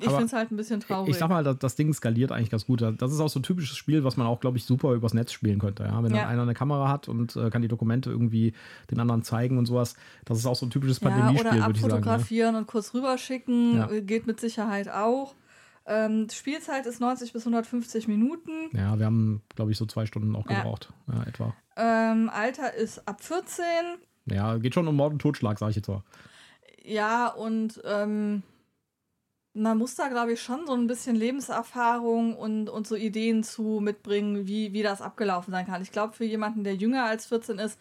Ich 0.00 0.08
finde 0.08 0.24
es 0.24 0.32
halt 0.32 0.50
ein 0.50 0.56
bisschen 0.56 0.80
traurig. 0.80 1.10
Ich 1.10 1.18
sag 1.18 1.28
mal, 1.28 1.44
das, 1.44 1.58
das, 1.58 1.76
Ding 1.76 1.92
skaliert 1.92 2.32
eigentlich 2.32 2.50
ganz 2.50 2.66
gut. 2.66 2.82
Das 2.82 3.12
ist 3.12 3.20
auch 3.20 3.28
so 3.28 3.38
ein 3.38 3.42
typisches 3.42 3.76
Spiel, 3.76 4.04
was 4.04 4.16
man 4.16 4.26
auch, 4.26 4.40
glaube 4.40 4.58
ich, 4.58 4.64
super 4.64 4.92
übers 4.92 5.14
Netz 5.14 5.32
spielen 5.32 5.58
könnte. 5.58 5.84
Ja? 5.84 6.02
Wenn 6.02 6.14
ja. 6.14 6.22
dann 6.22 6.30
einer 6.30 6.42
eine 6.42 6.54
Kamera 6.54 6.88
hat 6.88 7.08
und 7.08 7.36
äh, 7.36 7.50
kann 7.50 7.62
die 7.62 7.68
Dokumente 7.68 8.10
irgendwie 8.10 8.54
den 8.90 9.00
anderen 9.00 9.22
zeigen 9.22 9.58
und 9.58 9.66
sowas. 9.66 9.94
Das 10.24 10.38
ist 10.38 10.46
auch 10.46 10.56
so 10.56 10.66
ein 10.66 10.70
typisches 10.70 11.00
ja, 11.00 11.08
Pandemiespiel, 11.08 11.44
würde 11.44 11.54
ich 11.54 11.80
sagen. 11.80 11.84
Oder 11.84 11.96
abfotografieren 11.96 12.54
ja. 12.54 12.60
und 12.60 12.66
kurz 12.66 12.94
rüberschicken. 12.94 13.76
Ja. 13.76 14.00
Geht 14.00 14.26
mit 14.26 14.40
Sicherheit 14.40 14.88
auch. 14.88 15.34
Ähm, 15.86 16.28
Spielzeit 16.30 16.86
ist 16.86 17.00
90 17.00 17.32
bis 17.32 17.42
150 17.42 18.08
Minuten. 18.08 18.50
Ja, 18.72 18.98
wir 18.98 19.06
haben, 19.06 19.42
glaube 19.54 19.70
ich, 19.70 19.76
so 19.76 19.84
zwei 19.86 20.06
Stunden 20.06 20.34
auch 20.34 20.46
gebraucht. 20.46 20.92
Etwa. 21.26 21.54
Ähm, 21.76 22.30
Alter 22.32 22.74
ist 22.74 23.06
ab 23.06 23.22
14. 23.22 23.64
Ja, 24.26 24.56
geht 24.56 24.74
schon 24.74 24.88
um 24.88 24.96
Mord 24.96 25.12
und 25.12 25.18
Totschlag, 25.18 25.58
sage 25.58 25.70
ich 25.70 25.76
jetzt 25.76 25.88
mal. 25.88 26.02
Ja, 26.82 27.28
und 27.28 27.80
ähm, 27.84 28.42
man 29.54 29.78
muss 29.78 29.94
da, 29.94 30.08
glaube 30.08 30.32
ich, 30.32 30.42
schon 30.42 30.66
so 30.66 30.74
ein 30.74 30.88
bisschen 30.88 31.14
Lebenserfahrung 31.14 32.36
und, 32.36 32.68
und 32.68 32.86
so 32.86 32.96
Ideen 32.96 33.44
zu 33.44 33.80
mitbringen, 33.80 34.46
wie, 34.46 34.72
wie 34.72 34.82
das 34.82 35.00
abgelaufen 35.00 35.52
sein 35.52 35.66
kann. 35.66 35.80
Ich 35.80 35.92
glaube, 35.92 36.12
für 36.12 36.24
jemanden, 36.24 36.64
der 36.64 36.74
jünger 36.74 37.04
als 37.04 37.26
14 37.26 37.58
ist, 37.60 37.78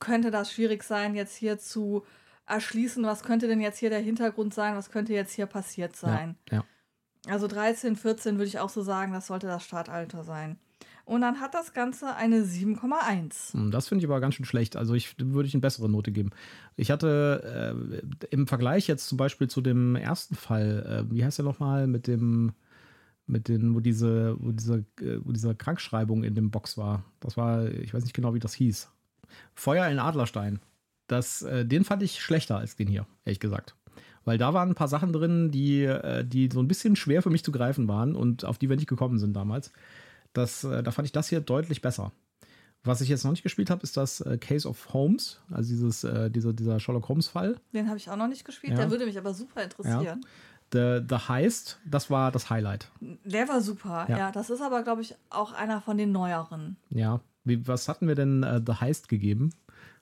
könnte 0.00 0.32
das 0.32 0.52
schwierig 0.52 0.82
sein, 0.82 1.14
jetzt 1.14 1.36
hier 1.36 1.58
zu 1.58 2.04
erschließen, 2.46 3.04
was 3.04 3.22
könnte 3.22 3.46
denn 3.46 3.60
jetzt 3.60 3.78
hier 3.78 3.90
der 3.90 4.00
Hintergrund 4.00 4.52
sein, 4.52 4.74
was 4.74 4.90
könnte 4.90 5.12
jetzt 5.12 5.32
hier 5.32 5.46
passiert 5.46 5.94
sein. 5.94 6.36
Ja, 6.50 6.58
ja. 6.58 6.64
Also 7.32 7.46
13, 7.46 7.94
14 7.94 8.34
würde 8.34 8.48
ich 8.48 8.58
auch 8.58 8.68
so 8.68 8.82
sagen, 8.82 9.12
das 9.12 9.28
sollte 9.28 9.46
das 9.46 9.64
Startalter 9.64 10.24
sein. 10.24 10.58
Und 11.04 11.22
dann 11.22 11.40
hat 11.40 11.54
das 11.54 11.72
Ganze 11.72 12.14
eine 12.14 12.42
7,1. 12.42 13.54
Hm, 13.54 13.70
das 13.70 13.88
finde 13.88 14.04
ich 14.04 14.10
aber 14.10 14.20
ganz 14.20 14.34
schön 14.34 14.44
schlecht. 14.44 14.76
Also 14.76 14.94
ich 14.94 15.16
würde 15.18 15.48
ich 15.48 15.54
eine 15.54 15.60
bessere 15.60 15.88
Note 15.88 16.12
geben. 16.12 16.30
Ich 16.76 16.90
hatte 16.90 17.74
äh, 18.22 18.26
im 18.30 18.46
Vergleich 18.46 18.86
jetzt 18.86 19.08
zum 19.08 19.18
Beispiel 19.18 19.48
zu 19.48 19.60
dem 19.60 19.96
ersten 19.96 20.34
Fall, 20.34 21.06
äh, 21.08 21.12
wie 21.12 21.24
heißt 21.24 21.38
der 21.38 21.44
nochmal, 21.44 21.86
mit 21.86 22.06
dem, 22.06 22.52
mit 23.26 23.48
den, 23.48 23.74
wo 23.74 23.80
diese, 23.80 24.36
wo 24.38 24.52
diese, 24.52 24.84
äh, 25.00 25.18
wo 25.24 25.32
diese 25.32 25.54
Krankschreibung 25.54 26.24
in 26.24 26.34
dem 26.34 26.50
Box 26.50 26.78
war. 26.78 27.04
Das 27.20 27.36
war, 27.36 27.66
ich 27.66 27.92
weiß 27.92 28.04
nicht 28.04 28.14
genau, 28.14 28.34
wie 28.34 28.40
das 28.40 28.54
hieß. 28.54 28.90
Feuer 29.54 29.88
in 29.88 29.98
Adlerstein. 29.98 30.60
Das, 31.08 31.42
äh, 31.42 31.66
den 31.66 31.84
fand 31.84 32.02
ich 32.02 32.20
schlechter 32.20 32.58
als 32.58 32.76
den 32.76 32.88
hier, 32.88 33.06
ehrlich 33.24 33.40
gesagt 33.40 33.74
weil 34.24 34.38
da 34.38 34.54
waren 34.54 34.70
ein 34.70 34.74
paar 34.74 34.88
Sachen 34.88 35.12
drin, 35.12 35.50
die, 35.50 35.84
äh, 35.84 36.24
die 36.24 36.48
so 36.52 36.60
ein 36.60 36.68
bisschen 36.68 36.96
schwer 36.96 37.22
für 37.22 37.30
mich 37.30 37.44
zu 37.44 37.52
greifen 37.52 37.88
waren 37.88 38.14
und 38.14 38.44
auf 38.44 38.58
die 38.58 38.68
wir 38.68 38.76
nicht 38.76 38.88
gekommen 38.88 39.18
sind 39.18 39.34
damals. 39.34 39.72
Das, 40.32 40.64
äh, 40.64 40.82
da 40.82 40.90
fand 40.90 41.06
ich 41.06 41.12
das 41.12 41.28
hier 41.28 41.40
deutlich 41.40 41.82
besser. 41.82 42.12
Was 42.84 43.00
ich 43.00 43.08
jetzt 43.08 43.24
noch 43.24 43.30
nicht 43.30 43.44
gespielt 43.44 43.70
habe, 43.70 43.82
ist 43.82 43.96
das 43.96 44.20
äh, 44.22 44.38
Case 44.38 44.68
of 44.68 44.92
Holmes, 44.92 45.40
also 45.50 45.68
dieses, 45.68 46.02
äh, 46.02 46.30
dieser, 46.30 46.52
dieser 46.52 46.80
Sherlock 46.80 47.08
Holmes-Fall. 47.08 47.60
Den 47.72 47.86
habe 47.86 47.96
ich 47.96 48.10
auch 48.10 48.16
noch 48.16 48.26
nicht 48.26 48.44
gespielt, 48.44 48.72
ja. 48.72 48.78
der 48.80 48.90
würde 48.90 49.06
mich 49.06 49.16
aber 49.16 49.34
super 49.34 49.62
interessieren. 49.62 50.02
Ja. 50.02 50.18
The, 50.72 51.04
The 51.08 51.28
Heist, 51.28 51.78
das 51.84 52.10
war 52.10 52.32
das 52.32 52.50
Highlight. 52.50 52.90
Der 53.00 53.48
war 53.48 53.60
super, 53.60 54.06
ja. 54.08 54.18
ja 54.18 54.32
das 54.32 54.50
ist 54.50 54.62
aber, 54.62 54.82
glaube 54.82 55.02
ich, 55.02 55.14
auch 55.30 55.52
einer 55.52 55.80
von 55.80 55.96
den 55.96 56.10
neueren. 56.10 56.76
Ja. 56.88 57.20
Wie, 57.44 57.66
was 57.66 57.88
hatten 57.88 58.08
wir 58.08 58.14
denn 58.14 58.42
äh, 58.42 58.60
The 58.64 58.74
Heist 58.74 59.08
gegeben? 59.08 59.52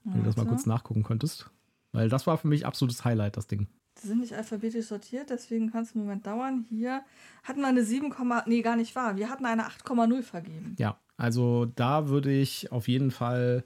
Wenn 0.05 0.21
du 0.21 0.25
das 0.25 0.37
mal 0.37 0.47
kurz 0.47 0.65
nachgucken 0.65 1.03
könntest. 1.03 1.51
Weil 1.93 2.09
das 2.09 2.27
war 2.27 2.39
für 2.39 2.49
mich 2.49 2.67
absolutes 2.67 3.05
Highlight, 3.05 3.37
das 3.37 3.47
Ding. 3.47 3.67
Die 4.03 4.07
sind 4.07 4.21
nicht 4.21 4.35
alphabetisch 4.35 4.87
sortiert, 4.87 5.31
deswegen 5.31 5.71
kann 5.71 5.83
es 5.83 5.95
einen 5.95 6.05
Moment 6.05 6.27
dauern. 6.27 6.65
Hier 6.71 7.03
hatten 7.43 7.61
wir 7.61 7.67
eine 7.67 7.85
7, 7.85 8.15
nee, 8.47 8.63
gar 8.63 8.77
nicht 8.77 8.95
wahr. 8.97 9.17
Wir 9.17 9.29
hatten 9.29 9.45
eine 9.45 9.67
8,0 9.67 10.23
vergeben. 10.23 10.75
Ja, 10.79 10.99
also 11.17 11.67
da 11.67 12.09
würde 12.09 12.33
ich 12.33 12.73
auf 12.73 12.89
jeden 12.89 13.11
Fall 13.11 13.65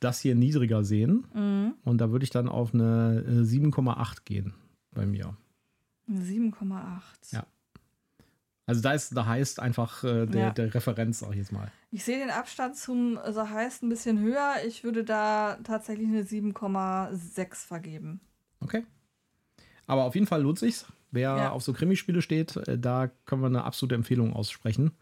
das 0.00 0.20
hier 0.20 0.34
niedriger 0.34 0.84
sehen. 0.84 1.26
Mhm. 1.32 1.74
Und 1.82 1.98
da 1.98 2.10
würde 2.10 2.24
ich 2.24 2.30
dann 2.30 2.48
auf 2.48 2.74
eine 2.74 3.24
7,8 3.42 4.12
äh, 4.12 4.20
gehen 4.24 4.54
bei 4.92 5.06
mir. 5.06 5.36
7,8. 6.10 7.00
Ja. 7.30 7.46
Also 8.66 8.80
da 8.80 8.92
ist 8.92 9.10
The 9.10 9.22
Heist 9.22 9.60
einfach 9.60 10.04
äh, 10.04 10.26
der, 10.26 10.40
ja. 10.40 10.50
der 10.50 10.74
Referenz, 10.74 11.18
sag 11.18 11.30
ich 11.32 11.36
jetzt 11.36 11.52
mal. 11.52 11.70
Ich 11.90 12.04
sehe 12.04 12.18
den 12.18 12.30
Abstand 12.30 12.76
zum 12.76 13.18
The 13.26 13.40
Heist 13.40 13.82
ein 13.82 13.88
bisschen 13.88 14.18
höher. 14.20 14.54
Ich 14.66 14.84
würde 14.84 15.04
da 15.04 15.58
tatsächlich 15.64 16.08
eine 16.08 16.22
7,6 16.22 17.66
vergeben. 17.66 18.20
Okay. 18.60 18.84
Aber 19.86 20.04
auf 20.04 20.14
jeden 20.14 20.26
Fall 20.26 20.42
lohnt 20.42 20.58
sich's. 20.58 20.86
Wer 21.10 21.36
ja. 21.36 21.50
auf 21.50 21.62
so 21.62 21.72
Krimispiele 21.72 22.22
steht, 22.22 22.56
äh, 22.56 22.78
da 22.78 23.10
können 23.26 23.42
wir 23.42 23.46
eine 23.46 23.64
absolute 23.64 23.94
Empfehlung 23.94 24.32
aussprechen. 24.32 24.92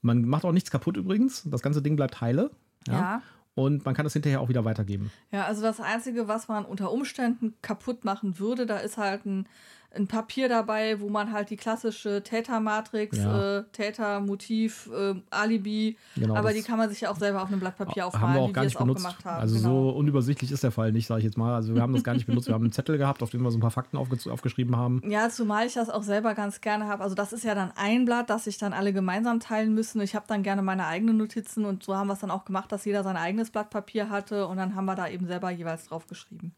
Man 0.00 0.24
macht 0.24 0.44
auch 0.44 0.52
nichts 0.52 0.70
kaputt 0.70 0.96
übrigens. 0.96 1.44
Das 1.48 1.62
ganze 1.62 1.82
Ding 1.82 1.96
bleibt 1.96 2.20
heile. 2.20 2.50
ja. 2.88 2.94
ja 2.94 3.22
und 3.54 3.84
man 3.84 3.94
kann 3.94 4.04
das 4.04 4.14
hinterher 4.14 4.40
auch 4.40 4.48
wieder 4.48 4.64
weitergeben. 4.64 5.10
Ja, 5.30 5.44
also 5.44 5.62
das 5.62 5.80
Einzige, 5.80 6.28
was 6.28 6.48
man 6.48 6.64
unter 6.64 6.90
Umständen 6.90 7.54
kaputt 7.60 8.04
machen 8.04 8.38
würde, 8.38 8.66
da 8.66 8.78
ist 8.78 8.96
halt 8.96 9.26
ein 9.26 9.46
ein 9.94 10.06
Papier 10.06 10.48
dabei, 10.48 11.00
wo 11.00 11.08
man 11.08 11.32
halt 11.32 11.50
die 11.50 11.56
klassische 11.56 12.22
Tätermatrix, 12.22 13.18
ja. 13.18 13.58
äh, 13.58 13.64
Tätermotiv, 13.72 14.90
äh, 14.92 15.14
Alibi, 15.30 15.96
genau, 16.16 16.36
aber 16.36 16.52
die 16.52 16.62
kann 16.62 16.78
man 16.78 16.88
sich 16.88 17.02
ja 17.02 17.10
auch 17.10 17.18
selber 17.18 17.42
auf 17.42 17.48
einem 17.48 17.60
Blatt 17.60 17.76
Papier 17.76 18.06
aufmalen, 18.06 18.28
haben 18.28 18.34
wir 18.34 18.40
auch 18.42 18.52
gar 18.52 18.64
nicht 18.64 18.78
benutzt. 18.78 19.06
Haben, 19.24 19.40
also 19.40 19.56
genau. 19.56 19.68
so 19.68 19.90
unübersichtlich 19.90 20.50
ist 20.50 20.62
der 20.62 20.72
Fall 20.72 20.92
nicht, 20.92 21.06
sage 21.06 21.20
ich 21.20 21.24
jetzt 21.24 21.36
mal. 21.36 21.54
Also 21.54 21.74
wir 21.74 21.82
haben 21.82 21.92
das 21.92 22.04
gar 22.04 22.14
nicht 22.14 22.26
benutzt. 22.26 22.48
Wir 22.48 22.54
haben 22.54 22.64
einen 22.64 22.72
Zettel 22.72 22.98
gehabt, 22.98 23.22
auf 23.22 23.30
dem 23.30 23.42
wir 23.42 23.50
so 23.50 23.58
ein 23.58 23.60
paar 23.60 23.70
Fakten 23.70 23.96
aufge 23.96 24.18
aufgeschrieben 24.30 24.76
haben. 24.76 25.02
Ja, 25.08 25.28
zumal 25.28 25.66
ich 25.66 25.74
das 25.74 25.90
auch 25.90 26.02
selber 26.02 26.34
ganz 26.34 26.60
gerne 26.60 26.86
habe. 26.86 27.02
Also 27.02 27.14
das 27.14 27.32
ist 27.32 27.44
ja 27.44 27.54
dann 27.54 27.72
ein 27.76 28.04
Blatt, 28.04 28.30
das 28.30 28.44
sich 28.44 28.58
dann 28.58 28.72
alle 28.72 28.92
gemeinsam 28.92 29.40
teilen 29.40 29.74
müssen. 29.74 30.00
Ich 30.00 30.14
habe 30.14 30.26
dann 30.28 30.42
gerne 30.42 30.62
meine 30.62 30.86
eigenen 30.86 31.16
Notizen 31.16 31.64
und 31.64 31.82
so 31.82 31.96
haben 31.96 32.06
wir 32.06 32.14
es 32.14 32.20
dann 32.20 32.30
auch 32.30 32.44
gemacht, 32.44 32.72
dass 32.72 32.84
jeder 32.84 33.02
sein 33.02 33.16
eigenes 33.16 33.50
Blatt 33.50 33.70
Papier 33.70 34.10
hatte 34.10 34.46
und 34.46 34.56
dann 34.56 34.74
haben 34.74 34.84
wir 34.84 34.94
da 34.94 35.08
eben 35.08 35.26
selber 35.26 35.50
jeweils 35.50 35.86
drauf 35.86 36.06
geschrieben. 36.06 36.54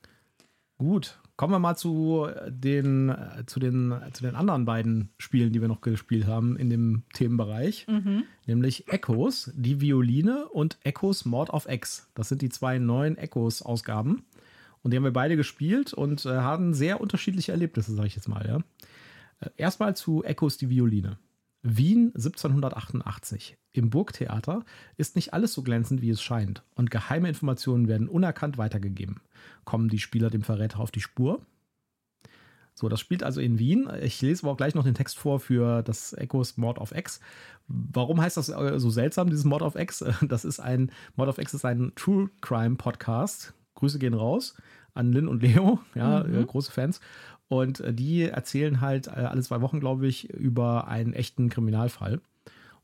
Gut, 0.84 1.18
kommen 1.38 1.54
wir 1.54 1.58
mal 1.58 1.76
zu 1.76 2.28
den, 2.46 3.16
zu, 3.46 3.58
den, 3.58 3.94
zu 4.12 4.22
den 4.22 4.34
anderen 4.34 4.66
beiden 4.66 5.08
Spielen, 5.16 5.50
die 5.50 5.62
wir 5.62 5.68
noch 5.68 5.80
gespielt 5.80 6.26
haben 6.26 6.58
in 6.58 6.68
dem 6.68 7.04
Themenbereich. 7.14 7.86
Mhm. 7.88 8.24
Nämlich 8.46 8.86
Echos, 8.92 9.50
die 9.54 9.80
Violine 9.80 10.46
und 10.46 10.76
Echos 10.84 11.24
Mord 11.24 11.48
of 11.48 11.66
X. 11.70 12.10
Das 12.14 12.28
sind 12.28 12.42
die 12.42 12.50
zwei 12.50 12.78
neuen 12.78 13.16
Echos-Ausgaben. 13.16 14.26
Und 14.82 14.90
die 14.90 14.98
haben 14.98 15.04
wir 15.04 15.12
beide 15.14 15.38
gespielt 15.38 15.94
und 15.94 16.26
äh, 16.26 16.36
hatten 16.36 16.74
sehr 16.74 17.00
unterschiedliche 17.00 17.52
Erlebnisse, 17.52 17.94
sage 17.94 18.08
ich 18.08 18.16
jetzt 18.16 18.28
mal. 18.28 18.46
Ja. 18.46 18.58
Äh, 19.40 19.52
erstmal 19.56 19.96
zu 19.96 20.22
Echos, 20.22 20.58
die 20.58 20.68
Violine. 20.68 21.16
Wien 21.66 22.12
1788. 22.14 23.56
Im 23.72 23.88
Burgtheater 23.88 24.64
ist 24.98 25.16
nicht 25.16 25.32
alles 25.32 25.54
so 25.54 25.62
glänzend, 25.62 26.02
wie 26.02 26.10
es 26.10 26.22
scheint, 26.22 26.62
und 26.74 26.90
geheime 26.90 27.26
Informationen 27.26 27.88
werden 27.88 28.08
unerkannt 28.08 28.58
weitergegeben. 28.58 29.22
Kommen 29.64 29.88
die 29.88 29.98
Spieler 29.98 30.28
dem 30.28 30.42
Verräter 30.42 30.78
auf 30.78 30.90
die 30.90 31.00
Spur? 31.00 31.40
So, 32.74 32.90
das 32.90 33.00
spielt 33.00 33.22
also 33.22 33.40
in 33.40 33.58
Wien. 33.58 33.88
Ich 34.02 34.20
lese 34.20 34.42
aber 34.42 34.52
auch 34.52 34.56
gleich 34.58 34.74
noch 34.74 34.84
den 34.84 34.94
Text 34.94 35.16
vor 35.16 35.40
für 35.40 35.82
das 35.82 36.12
Echos 36.12 36.58
Mord 36.58 36.78
of 36.78 36.92
X. 36.92 37.20
Warum 37.66 38.20
heißt 38.20 38.36
das 38.36 38.50
äh, 38.50 38.78
so 38.78 38.90
seltsam, 38.90 39.30
dieses 39.30 39.44
Mord 39.44 39.62
of 39.62 39.74
X? 39.74 40.04
Das 40.28 40.44
ist 40.44 40.60
ein, 40.60 40.92
Mord 41.16 41.30
of 41.30 41.38
X 41.38 41.54
ist 41.54 41.64
ein 41.64 41.92
True 41.96 42.28
Crime 42.42 42.76
Podcast. 42.76 43.54
Grüße 43.74 43.98
gehen 43.98 44.14
raus 44.14 44.54
an 44.94 45.12
Lynn 45.12 45.28
und 45.28 45.42
Leo, 45.42 45.80
ja, 45.94 46.24
mhm. 46.24 46.42
Äh, 46.42 46.44
große 46.44 46.70
Fans. 46.72 47.00
Und 47.48 47.80
äh, 47.80 47.92
die 47.92 48.22
erzählen 48.22 48.80
halt 48.80 49.08
alle 49.08 49.42
zwei 49.42 49.60
Wochen, 49.60 49.80
glaube 49.80 50.06
ich, 50.06 50.30
über 50.30 50.88
einen 50.88 51.12
echten 51.12 51.48
Kriminalfall. 51.48 52.20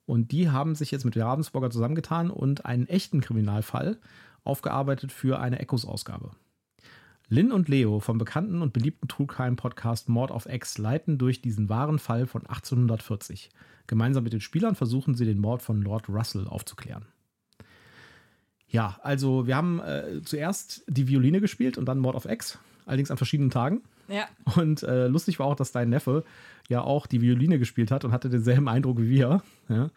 Und 0.07 0.33
die 0.33 0.51
haben 0.51 0.75
sich 0.75 0.91
jetzt 0.91 1.05
mit 1.05 1.17
Ravensburger 1.17 1.71
zusammengetan 1.71 2.31
und 2.31 2.67
einen 2.67 2.89
echten 2.89 3.21
Kriminalfall 3.21 3.99
aufgearbeitet 4.45 5.13
für 5.13 5.39
eine 5.39 5.61
Echos-Ausgabe. 5.61 6.33
Lynn 7.29 7.53
und 7.53 7.69
Leo 7.69 8.01
vom 8.01 8.19
bekannten 8.19 8.61
und 8.61 8.73
beliebten 8.73 9.07
True 9.07 9.29
Crime 9.29 9.55
Podcast 9.55 10.09
Mord 10.09 10.33
of 10.33 10.47
X 10.47 10.79
leiten 10.79 11.17
durch 11.17 11.41
diesen 11.41 11.69
wahren 11.69 12.01
Fall 12.01 12.27
von 12.27 12.43
1840. 12.43 13.51
Gemeinsam 13.87 14.25
mit 14.25 14.33
den 14.33 14.41
Spielern 14.41 14.75
versuchen 14.75 15.15
sie 15.15 15.27
den 15.27 15.39
Mord 15.39 15.63
von 15.63 15.81
Lord 15.81 16.09
Russell 16.09 16.49
aufzuklären. 16.49 17.07
Ja, 18.67 18.99
also 19.03 19.47
wir 19.47 19.55
haben 19.55 19.79
äh, 19.79 20.23
zuerst 20.25 20.83
die 20.89 21.07
Violine 21.07 21.41
gespielt 21.41 21.79
und 21.79 21.87
dann 21.87 22.01
Mord 22.01 22.17
of 22.17 22.25
X, 22.25 22.59
allerdings 22.85 23.13
an 23.13 23.17
verschiedenen 23.17 23.51
Tagen. 23.51 23.83
Ja. 24.11 24.29
Und 24.57 24.83
äh, 24.83 25.07
lustig 25.07 25.39
war 25.39 25.47
auch, 25.47 25.57
dass 25.57 25.73
dein 25.73 25.91
Neffe 25.91 26.25
ja 26.69 26.83
auch 26.83 27.07
die 27.07 27.21
Violine 27.21 27.59
gespielt 27.59 27.91
hat 27.91 28.05
und 28.05 28.13
hatte 28.13 28.29
denselben 28.29 28.69
Eindruck 28.69 29.01
wie 29.01 29.11
wir. 29.11 29.43
Ja. 29.69 29.91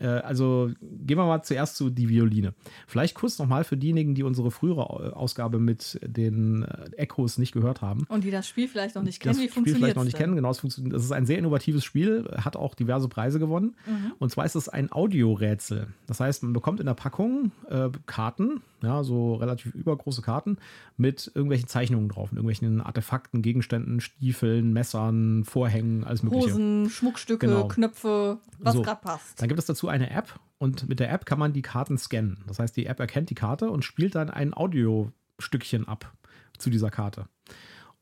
Äh, 0.00 0.06
also 0.06 0.70
gehen 0.80 1.18
wir 1.18 1.26
mal 1.26 1.42
zuerst 1.42 1.76
zu 1.76 1.90
die 1.90 2.08
Violine. 2.08 2.54
Vielleicht 2.86 3.14
kurz 3.14 3.38
nochmal 3.38 3.64
für 3.64 3.76
diejenigen, 3.76 4.14
die 4.14 4.22
unsere 4.22 4.50
frühere 4.50 5.16
Ausgabe 5.16 5.58
mit 5.58 5.98
den 6.02 6.62
äh, 6.62 6.90
Echos 6.96 7.38
nicht 7.38 7.52
gehört 7.52 7.82
haben. 7.82 8.04
Und 8.08 8.24
die 8.24 8.30
das 8.30 8.48
Spiel 8.48 8.68
vielleicht 8.68 8.94
noch 8.94 9.02
nicht 9.02 9.20
kennen. 9.20 9.34
Das 9.34 9.42
Wie 9.42 9.48
Spiel 9.48 9.74
vielleicht 9.74 9.96
noch 9.96 10.04
nicht 10.04 10.16
kennen. 10.16 10.36
Genau, 10.36 10.50
es 10.50 10.60
funktioniert. 10.60 10.94
Das 10.94 11.04
ist 11.04 11.12
ein 11.12 11.26
sehr 11.26 11.38
innovatives 11.38 11.84
Spiel, 11.84 12.28
hat 12.36 12.56
auch 12.56 12.74
diverse 12.74 13.08
Preise 13.08 13.38
gewonnen. 13.38 13.76
Mhm. 13.86 14.12
Und 14.18 14.30
zwar 14.30 14.44
ist 14.44 14.54
es 14.54 14.68
ein 14.68 14.92
Audiorätsel. 14.92 15.88
Das 16.06 16.20
heißt, 16.20 16.42
man 16.42 16.52
bekommt 16.52 16.80
in 16.80 16.86
der 16.86 16.94
Packung 16.94 17.52
äh, 17.68 17.88
Karten, 18.06 18.62
ja, 18.82 19.02
so 19.02 19.34
relativ 19.34 19.74
übergroße 19.74 20.22
Karten 20.22 20.58
mit 20.96 21.30
irgendwelchen 21.34 21.68
Zeichnungen 21.68 22.08
drauf, 22.08 22.30
mit 22.30 22.38
irgendwelchen 22.38 22.80
Artefakten, 22.80 23.42
Gegenständen, 23.42 24.00
Stiefeln, 24.00 24.72
Messern, 24.72 25.44
Vorhängen, 25.44 26.04
alles 26.04 26.22
mögliche. 26.22 26.52
Hosen, 26.52 26.90
Schmuckstücke, 26.90 27.46
genau. 27.46 27.68
Knöpfe, 27.68 28.38
was 28.58 28.74
so. 28.74 28.82
gerade 28.82 29.00
passt. 29.00 29.40
Dann 29.40 29.48
gibt 29.48 29.58
es 29.58 29.66
dazu 29.66 29.88
eine 29.88 30.10
App 30.10 30.38
und 30.58 30.88
mit 30.88 31.00
der 31.00 31.10
App 31.10 31.26
kann 31.26 31.38
man 31.38 31.52
die 31.52 31.62
Karten 31.62 31.98
scannen. 31.98 32.44
Das 32.46 32.58
heißt, 32.58 32.76
die 32.76 32.86
App 32.86 33.00
erkennt 33.00 33.30
die 33.30 33.34
Karte 33.34 33.70
und 33.70 33.84
spielt 33.84 34.14
dann 34.14 34.30
ein 34.30 34.54
Audiostückchen 34.54 35.86
ab 35.88 36.12
zu 36.58 36.70
dieser 36.70 36.90
Karte. 36.90 37.26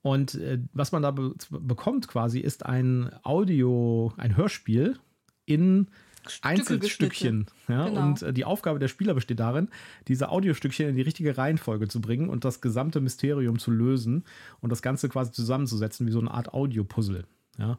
Und 0.02 0.36
äh, 0.36 0.60
was 0.72 0.92
man 0.92 1.02
da 1.02 1.10
be 1.10 1.34
bekommt 1.50 2.06
quasi 2.06 2.38
ist 2.38 2.64
ein 2.64 3.10
Audio, 3.24 4.12
ein 4.16 4.36
Hörspiel 4.36 4.98
in 5.46 5.88
Einzelstückchen. 6.42 7.46
Ja? 7.68 7.88
Genau. 7.88 8.02
Und 8.02 8.22
äh, 8.22 8.32
die 8.32 8.44
Aufgabe 8.44 8.78
der 8.78 8.88
Spieler 8.88 9.14
besteht 9.14 9.40
darin, 9.40 9.68
diese 10.08 10.28
Audiostückchen 10.28 10.88
in 10.88 10.96
die 10.96 11.02
richtige 11.02 11.36
Reihenfolge 11.36 11.88
zu 11.88 12.00
bringen 12.00 12.28
und 12.28 12.44
das 12.44 12.60
gesamte 12.60 13.00
Mysterium 13.00 13.58
zu 13.58 13.70
lösen 13.70 14.24
und 14.60 14.70
das 14.70 14.82
Ganze 14.82 15.08
quasi 15.08 15.32
zusammenzusetzen 15.32 16.06
wie 16.06 16.12
so 16.12 16.20
eine 16.20 16.30
Art 16.30 16.52
Audio-Puzzle. 16.52 17.24
Ja? 17.58 17.78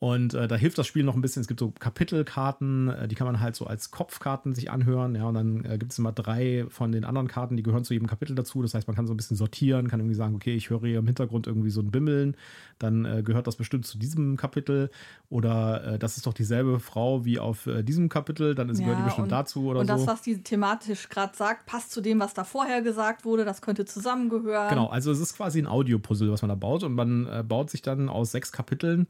Und 0.00 0.32
äh, 0.32 0.48
da 0.48 0.56
hilft 0.56 0.78
das 0.78 0.86
Spiel 0.86 1.04
noch 1.04 1.14
ein 1.14 1.20
bisschen. 1.20 1.42
Es 1.42 1.46
gibt 1.46 1.60
so 1.60 1.74
Kapitelkarten, 1.78 2.88
äh, 2.88 3.06
die 3.06 3.14
kann 3.14 3.26
man 3.26 3.38
halt 3.38 3.54
so 3.54 3.66
als 3.66 3.90
Kopfkarten 3.90 4.54
sich 4.54 4.70
anhören. 4.70 5.14
Ja, 5.14 5.26
und 5.26 5.34
dann 5.34 5.64
äh, 5.66 5.76
gibt 5.76 5.92
es 5.92 5.98
immer 5.98 6.10
drei 6.10 6.64
von 6.70 6.90
den 6.90 7.04
anderen 7.04 7.28
Karten, 7.28 7.54
die 7.58 7.62
gehören 7.62 7.84
zu 7.84 7.92
jedem 7.92 8.08
Kapitel 8.08 8.34
dazu. 8.34 8.62
Das 8.62 8.72
heißt, 8.72 8.88
man 8.88 8.96
kann 8.96 9.06
so 9.06 9.12
ein 9.12 9.18
bisschen 9.18 9.36
sortieren, 9.36 9.88
kann 9.88 10.00
irgendwie 10.00 10.14
sagen, 10.14 10.34
okay, 10.34 10.54
ich 10.56 10.70
höre 10.70 10.80
hier 10.80 11.00
im 11.00 11.06
Hintergrund 11.06 11.46
irgendwie 11.46 11.68
so 11.68 11.82
ein 11.82 11.90
Bimmeln, 11.90 12.34
dann 12.78 13.04
äh, 13.04 13.22
gehört 13.22 13.46
das 13.46 13.56
bestimmt 13.56 13.84
zu 13.84 13.98
diesem 13.98 14.38
Kapitel. 14.38 14.90
Oder 15.28 15.84
äh, 15.84 15.98
das 15.98 16.16
ist 16.16 16.26
doch 16.26 16.32
dieselbe 16.32 16.80
Frau 16.80 17.26
wie 17.26 17.38
auf 17.38 17.66
äh, 17.66 17.82
diesem 17.82 18.08
Kapitel, 18.08 18.54
dann 18.54 18.70
ist, 18.70 18.78
ja, 18.78 18.86
gehört 18.86 19.00
die 19.00 19.04
bestimmt 19.04 19.24
und, 19.24 19.32
dazu 19.32 19.66
oder 19.66 19.80
und 19.80 19.86
so. 19.86 19.92
Und 19.92 20.00
das, 20.00 20.06
was 20.06 20.22
die 20.22 20.42
thematisch 20.42 21.10
gerade 21.10 21.36
sagt, 21.36 21.66
passt 21.66 21.92
zu 21.92 22.00
dem, 22.00 22.20
was 22.20 22.32
da 22.32 22.44
vorher 22.44 22.80
gesagt 22.80 23.26
wurde. 23.26 23.44
Das 23.44 23.60
könnte 23.60 23.84
zusammengehören. 23.84 24.70
Genau, 24.70 24.86
also 24.86 25.12
es 25.12 25.20
ist 25.20 25.36
quasi 25.36 25.58
ein 25.58 25.66
Audiopuzzle, 25.66 26.32
was 26.32 26.40
man 26.40 26.48
da 26.48 26.54
baut. 26.54 26.84
Und 26.84 26.94
man 26.94 27.44
baut 27.46 27.68
sich 27.68 27.82
dann 27.82 28.08
aus 28.08 28.32
sechs 28.32 28.50
Kapiteln 28.50 29.06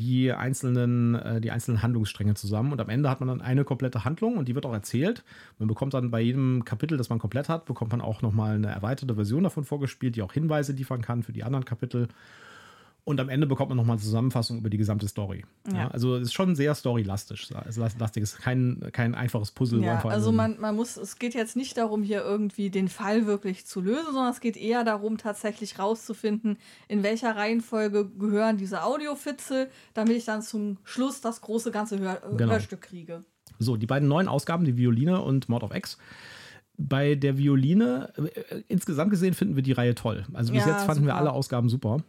die 0.00 0.32
einzelnen, 0.32 1.14
äh, 1.14 1.40
die 1.40 1.50
einzelnen 1.50 1.82
Handlungsstränge 1.82 2.34
zusammen. 2.34 2.72
Und 2.72 2.80
am 2.80 2.88
Ende 2.88 3.08
hat 3.08 3.20
man 3.20 3.28
dann 3.28 3.40
eine 3.40 3.64
komplette 3.64 4.04
Handlung 4.04 4.36
und 4.36 4.48
die 4.48 4.54
wird 4.54 4.66
auch 4.66 4.72
erzählt. 4.72 5.22
Man 5.58 5.68
bekommt 5.68 5.94
dann 5.94 6.10
bei 6.10 6.20
jedem 6.20 6.64
Kapitel, 6.64 6.98
das 6.98 7.08
man 7.08 7.18
komplett 7.18 7.48
hat, 7.48 7.66
bekommt 7.66 7.92
man 7.92 8.00
auch 8.00 8.22
nochmal 8.22 8.56
eine 8.56 8.68
erweiterte 8.68 9.14
Version 9.14 9.44
davon 9.44 9.64
vorgespielt, 9.64 10.16
die 10.16 10.22
auch 10.22 10.32
Hinweise 10.32 10.72
liefern 10.72 11.02
kann 11.02 11.22
für 11.22 11.32
die 11.32 11.44
anderen 11.44 11.64
Kapitel. 11.64 12.08
Und 13.04 13.18
am 13.18 13.28
Ende 13.28 13.46
bekommt 13.46 13.70
man 13.70 13.76
nochmal 13.76 13.94
eine 13.96 14.02
Zusammenfassung 14.02 14.58
über 14.58 14.70
die 14.70 14.76
gesamte 14.76 15.08
Story. 15.08 15.44
Ja. 15.66 15.78
Ja, 15.78 15.88
also 15.88 16.16
es 16.16 16.24
ist 16.24 16.32
schon 16.34 16.54
sehr 16.54 16.74
storylastig. 16.74 17.50
Also 17.54 17.80
lastig 17.80 18.22
ist 18.22 18.38
kein, 18.38 18.80
kein 18.92 19.14
einfaches 19.14 19.50
Puzzle. 19.50 19.82
Ja, 19.82 20.04
also 20.04 20.32
man, 20.32 20.60
man 20.60 20.76
muss, 20.76 20.96
es 20.96 21.18
geht 21.18 21.34
jetzt 21.34 21.56
nicht 21.56 21.76
darum, 21.76 22.02
hier 22.02 22.22
irgendwie 22.22 22.70
den 22.70 22.88
Fall 22.88 23.26
wirklich 23.26 23.66
zu 23.66 23.80
lösen, 23.80 24.12
sondern 24.12 24.30
es 24.30 24.40
geht 24.40 24.56
eher 24.56 24.84
darum, 24.84 25.18
tatsächlich 25.18 25.78
rauszufinden, 25.78 26.58
in 26.88 27.02
welcher 27.02 27.34
Reihenfolge 27.34 28.10
gehören 28.18 28.58
diese 28.58 28.82
Audiofitzel, 28.84 29.70
damit 29.94 30.16
ich 30.16 30.24
dann 30.26 30.42
zum 30.42 30.78
Schluss 30.84 31.20
das 31.20 31.40
große 31.40 31.70
ganze 31.70 31.98
Hör 31.98 32.20
genau. 32.36 32.52
Hörstück 32.52 32.82
kriege. 32.82 33.24
So, 33.58 33.76
die 33.76 33.86
beiden 33.86 34.08
neuen 34.08 34.28
Ausgaben, 34.28 34.64
die 34.64 34.76
Violine 34.76 35.20
und 35.20 35.48
Mord 35.48 35.62
of 35.62 35.74
X, 35.74 35.98
bei 36.80 37.14
der 37.14 37.36
Violine, 37.36 38.12
äh, 38.16 38.62
insgesamt 38.68 39.10
gesehen 39.10 39.34
finden 39.34 39.54
wir 39.56 39.62
die 39.62 39.72
Reihe 39.72 39.94
toll. 39.94 40.24
Also 40.32 40.52
bis 40.52 40.64
ja, 40.64 40.72
jetzt 40.72 40.84
fanden 40.84 41.02
super. 41.02 41.14
wir 41.14 41.16
alle 41.16 41.32
Ausgaben 41.32 41.68
super. 41.68 42.02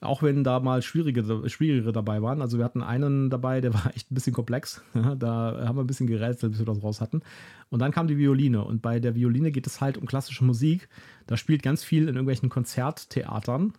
Auch 0.00 0.22
wenn 0.22 0.44
da 0.44 0.60
mal 0.60 0.82
schwierige, 0.82 1.48
schwierigere 1.48 1.92
dabei 1.92 2.20
waren. 2.20 2.42
Also 2.42 2.58
wir 2.58 2.64
hatten 2.64 2.82
einen 2.82 3.30
dabei, 3.30 3.60
der 3.60 3.72
war 3.72 3.86
echt 3.94 4.10
ein 4.10 4.14
bisschen 4.14 4.34
komplex. 4.34 4.82
da 4.94 5.64
haben 5.66 5.76
wir 5.76 5.84
ein 5.84 5.86
bisschen 5.86 6.06
gerätselt, 6.06 6.52
bis 6.52 6.60
wir 6.60 6.66
das 6.66 6.82
raus 6.82 7.00
hatten. 7.00 7.22
Und 7.70 7.80
dann 7.80 7.92
kam 7.92 8.06
die 8.06 8.18
Violine. 8.18 8.64
Und 8.64 8.82
bei 8.82 9.00
der 9.00 9.14
Violine 9.14 9.50
geht 9.50 9.66
es 9.66 9.80
halt 9.80 9.96
um 9.96 10.06
klassische 10.06 10.44
Musik. 10.44 10.88
Da 11.26 11.36
spielt 11.36 11.62
ganz 11.62 11.84
viel 11.84 12.02
in 12.02 12.16
irgendwelchen 12.16 12.50
Konzerttheatern. 12.50 13.72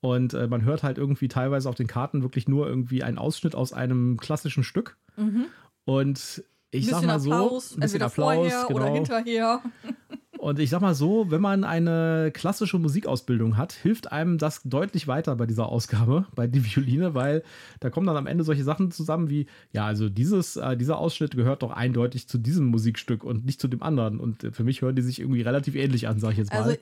Und 0.00 0.34
äh, 0.34 0.46
man 0.46 0.62
hört 0.64 0.82
halt 0.82 0.98
irgendwie 0.98 1.28
teilweise 1.28 1.68
auf 1.68 1.74
den 1.74 1.86
Karten 1.86 2.22
wirklich 2.22 2.46
nur 2.46 2.68
irgendwie 2.68 3.02
einen 3.02 3.18
Ausschnitt 3.18 3.54
aus 3.54 3.72
einem 3.72 4.18
klassischen 4.18 4.62
Stück. 4.62 4.96
Mhm. 5.16 5.46
Und 5.84 6.44
ich 6.70 6.86
sag 6.86 7.04
mal 7.04 7.18
so, 7.20 7.32
Applaus, 7.32 7.76
ein 7.76 7.80
bisschen 7.80 8.02
Applaus, 8.02 8.34
vorher 8.34 8.64
genau. 8.68 8.80
oder 8.80 8.92
hinterher. 8.92 9.62
Und 10.46 10.60
ich 10.60 10.70
sag 10.70 10.80
mal 10.80 10.94
so, 10.94 11.28
wenn 11.32 11.40
man 11.40 11.64
eine 11.64 12.30
klassische 12.32 12.78
Musikausbildung 12.78 13.56
hat, 13.56 13.72
hilft 13.72 14.12
einem 14.12 14.38
das 14.38 14.60
deutlich 14.62 15.08
weiter 15.08 15.34
bei 15.34 15.44
dieser 15.44 15.66
Ausgabe, 15.66 16.26
bei 16.36 16.46
die 16.46 16.64
Violine, 16.64 17.14
weil 17.14 17.42
da 17.80 17.90
kommen 17.90 18.06
dann 18.06 18.16
am 18.16 18.28
Ende 18.28 18.44
solche 18.44 18.62
Sachen 18.62 18.92
zusammen 18.92 19.28
wie, 19.28 19.48
ja, 19.72 19.86
also 19.86 20.08
dieses, 20.08 20.54
äh, 20.54 20.76
dieser 20.76 20.98
Ausschnitt 20.98 21.34
gehört 21.34 21.64
doch 21.64 21.72
eindeutig 21.72 22.28
zu 22.28 22.38
diesem 22.38 22.66
Musikstück 22.66 23.24
und 23.24 23.44
nicht 23.44 23.60
zu 23.60 23.66
dem 23.66 23.82
anderen. 23.82 24.20
Und 24.20 24.46
für 24.52 24.62
mich 24.62 24.82
hören 24.82 24.94
die 24.94 25.02
sich 25.02 25.18
irgendwie 25.20 25.42
relativ 25.42 25.74
ähnlich 25.74 26.06
an, 26.06 26.20
sag 26.20 26.30
ich 26.30 26.38
jetzt 26.38 26.52
mal. 26.52 26.62
Also 26.62 26.76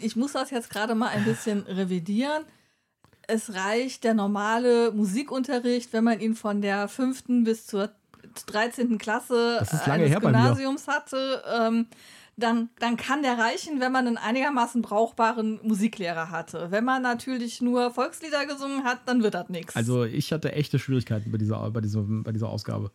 ich 0.00 0.14
muss 0.14 0.34
das 0.34 0.52
jetzt 0.52 0.70
gerade 0.70 0.94
mal 0.94 1.08
ein 1.08 1.24
bisschen 1.24 1.62
revidieren. 1.62 2.44
Es 3.26 3.52
reicht 3.52 4.04
der 4.04 4.14
normale 4.14 4.92
Musikunterricht, 4.92 5.92
wenn 5.92 6.04
man 6.04 6.20
ihn 6.20 6.36
von 6.36 6.62
der 6.62 6.86
fünften 6.86 7.42
bis 7.42 7.66
zur 7.66 7.90
13. 8.46 8.96
Klasse 8.98 9.66
eines 9.86 10.20
Gymnasiums 10.20 10.86
hatte. 10.86 11.42
Ähm, 11.52 11.86
dann, 12.38 12.70
dann 12.78 12.96
kann 12.96 13.22
der 13.22 13.36
reichen, 13.36 13.80
wenn 13.80 13.92
man 13.92 14.06
einen 14.06 14.16
einigermaßen 14.16 14.80
brauchbaren 14.80 15.60
Musiklehrer 15.62 16.30
hatte. 16.30 16.70
Wenn 16.70 16.84
man 16.84 17.02
natürlich 17.02 17.60
nur 17.60 17.90
Volkslieder 17.90 18.46
gesungen 18.46 18.84
hat, 18.84 19.00
dann 19.06 19.22
wird 19.22 19.34
das 19.34 19.48
nichts. 19.48 19.74
Also 19.74 20.04
ich 20.04 20.32
hatte 20.32 20.52
echte 20.52 20.78
Schwierigkeiten 20.78 21.32
bei 21.32 21.38
dieser, 21.38 21.70
bei 21.70 21.80
dieser, 21.80 22.04
bei 22.06 22.32
dieser 22.32 22.48
Ausgabe. 22.48 22.92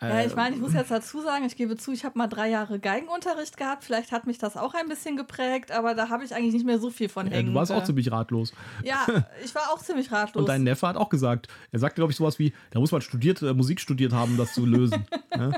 Ja, 0.00 0.24
ich 0.24 0.36
meine, 0.36 0.54
ich 0.54 0.60
muss 0.60 0.74
jetzt 0.74 0.92
dazu 0.92 1.20
sagen, 1.22 1.44
ich 1.44 1.56
gebe 1.56 1.76
zu, 1.76 1.90
ich 1.90 2.04
habe 2.04 2.16
mal 2.16 2.28
drei 2.28 2.48
Jahre 2.48 2.78
Geigenunterricht 2.78 3.56
gehabt. 3.56 3.82
Vielleicht 3.82 4.12
hat 4.12 4.28
mich 4.28 4.38
das 4.38 4.56
auch 4.56 4.74
ein 4.74 4.88
bisschen 4.88 5.16
geprägt, 5.16 5.72
aber 5.72 5.94
da 5.94 6.08
habe 6.08 6.24
ich 6.24 6.32
eigentlich 6.36 6.54
nicht 6.54 6.66
mehr 6.66 6.78
so 6.78 6.90
viel 6.90 7.08
von 7.08 7.26
hängen. 7.26 7.48
Ja, 7.48 7.52
du 7.52 7.58
warst 7.58 7.72
auch 7.72 7.82
ziemlich 7.82 8.12
ratlos. 8.12 8.52
Ja, 8.84 9.04
ich 9.44 9.52
war 9.56 9.72
auch 9.72 9.80
ziemlich 9.80 10.12
ratlos. 10.12 10.42
Und 10.42 10.48
dein 10.48 10.62
Neffe 10.62 10.86
hat 10.86 10.96
auch 10.96 11.08
gesagt, 11.08 11.48
er 11.72 11.80
sagte, 11.80 11.96
glaube 11.96 12.12
ich, 12.12 12.16
sowas 12.16 12.38
wie, 12.38 12.52
da 12.70 12.78
muss 12.78 12.92
man 12.92 13.00
studiert, 13.00 13.42
äh, 13.42 13.54
Musik 13.54 13.80
studiert 13.80 14.12
haben, 14.12 14.36
das 14.36 14.52
zu 14.52 14.64
lösen. 14.64 15.04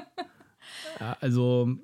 Ja, 0.98 1.16
also 1.22 1.78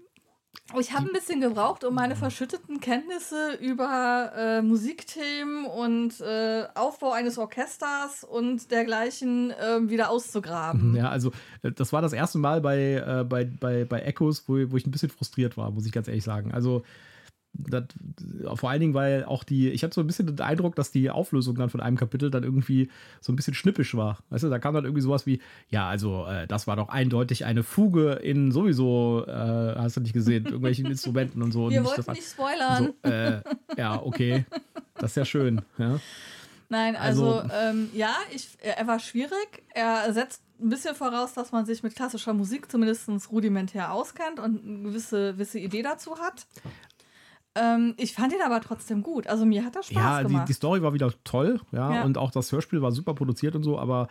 ich 0.80 0.92
habe 0.92 1.06
ein 1.06 1.12
bisschen 1.12 1.40
gebraucht, 1.40 1.84
um 1.84 1.94
meine 1.94 2.16
verschütteten 2.16 2.80
Kenntnisse 2.80 3.54
über 3.60 4.32
äh, 4.36 4.62
Musikthemen 4.62 5.64
und 5.64 6.20
äh, 6.20 6.64
Aufbau 6.74 7.12
eines 7.12 7.38
Orchesters 7.38 8.24
und 8.24 8.70
dergleichen 8.70 9.52
äh, 9.52 9.88
wieder 9.88 10.10
auszugraben. 10.10 10.96
Ja, 10.96 11.08
also 11.08 11.30
äh, 11.62 11.72
das 11.72 11.92
war 11.92 12.02
das 12.02 12.12
erste 12.12 12.38
Mal 12.38 12.60
bei, 12.60 12.94
äh, 12.94 13.24
bei, 13.24 13.44
bei, 13.44 13.84
bei 13.84 14.00
Echos, 14.00 14.44
wo, 14.48 14.54
wo 14.70 14.76
ich 14.76 14.86
ein 14.86 14.90
bisschen 14.90 15.10
frustriert 15.10 15.56
war, 15.56 15.70
muss 15.70 15.86
ich 15.86 15.92
ganz 15.92 16.08
ehrlich 16.08 16.24
sagen. 16.24 16.52
Also 16.52 16.82
das, 17.58 17.84
vor 18.54 18.70
allen 18.70 18.80
Dingen, 18.80 18.94
weil 18.94 19.24
auch 19.24 19.44
die, 19.44 19.70
ich 19.70 19.82
hatte 19.82 19.94
so 19.94 20.00
ein 20.00 20.06
bisschen 20.06 20.26
den 20.26 20.40
Eindruck, 20.40 20.76
dass 20.76 20.90
die 20.90 21.10
Auflösung 21.10 21.56
dann 21.56 21.70
von 21.70 21.80
einem 21.80 21.96
Kapitel 21.96 22.30
dann 22.30 22.42
irgendwie 22.42 22.90
so 23.20 23.32
ein 23.32 23.36
bisschen 23.36 23.54
schnippisch 23.54 23.94
war. 23.94 24.18
Weißt 24.30 24.44
du, 24.44 24.48
da 24.48 24.58
kam 24.58 24.74
dann 24.74 24.84
irgendwie 24.84 25.02
sowas 25.02 25.26
wie, 25.26 25.40
ja, 25.68 25.88
also 25.88 26.26
äh, 26.26 26.46
das 26.46 26.66
war 26.66 26.76
doch 26.76 26.88
eindeutig 26.88 27.44
eine 27.44 27.62
Fuge 27.62 28.12
in 28.14 28.52
sowieso, 28.52 29.24
äh, 29.26 29.30
hast 29.76 29.96
du 29.96 30.00
nicht 30.00 30.12
gesehen, 30.12 30.44
irgendwelchen 30.44 30.86
Instrumenten 30.90 31.42
und 31.42 31.52
so. 31.52 31.70
Wir 31.70 31.80
und 31.80 31.86
wollten 31.86 32.12
nicht, 32.12 32.28
spoilern. 32.28 32.92
So, 33.02 33.10
äh, 33.10 33.40
ja, 33.76 34.02
okay, 34.02 34.44
das 34.96 35.12
ist 35.12 35.16
ja 35.16 35.24
schön. 35.24 35.62
Ja. 35.78 36.00
Nein, 36.68 36.96
also, 36.96 37.40
also 37.40 37.54
ähm, 37.54 37.90
ja, 37.94 38.14
ich, 38.32 38.48
er 38.60 38.86
war 38.86 38.98
schwierig. 38.98 39.62
Er 39.72 40.12
setzt 40.12 40.42
ein 40.60 40.68
bisschen 40.68 40.94
voraus, 40.94 41.34
dass 41.34 41.52
man 41.52 41.66
sich 41.66 41.82
mit 41.82 41.94
klassischer 41.94 42.32
Musik 42.32 42.70
zumindest 42.70 43.08
rudimentär 43.30 43.92
auskennt 43.92 44.40
und 44.40 44.64
eine 44.64 44.82
gewisse, 44.82 45.34
gewisse 45.34 45.58
Idee 45.58 45.82
dazu 45.82 46.18
hat. 46.18 46.46
Ähm, 47.56 47.94
ich 47.96 48.12
fand 48.12 48.32
ihn 48.32 48.42
aber 48.44 48.60
trotzdem 48.60 49.02
gut. 49.02 49.26
Also 49.26 49.46
mir 49.46 49.64
hat 49.64 49.74
das 49.74 49.86
Spaß 49.86 49.96
ja, 49.96 50.22
gemacht. 50.22 50.32
Ja, 50.32 50.40
die, 50.40 50.46
die, 50.46 50.52
Story 50.52 50.82
war 50.82 50.92
wieder 50.92 51.12
toll, 51.24 51.60
ja, 51.72 51.94
ja, 51.94 52.04
und 52.04 52.18
auch 52.18 52.30
das 52.30 52.52
Hörspiel 52.52 52.82
war 52.82 52.92
super 52.92 53.14
produziert 53.14 53.56
und 53.56 53.62
so, 53.62 53.78
aber 53.78 54.08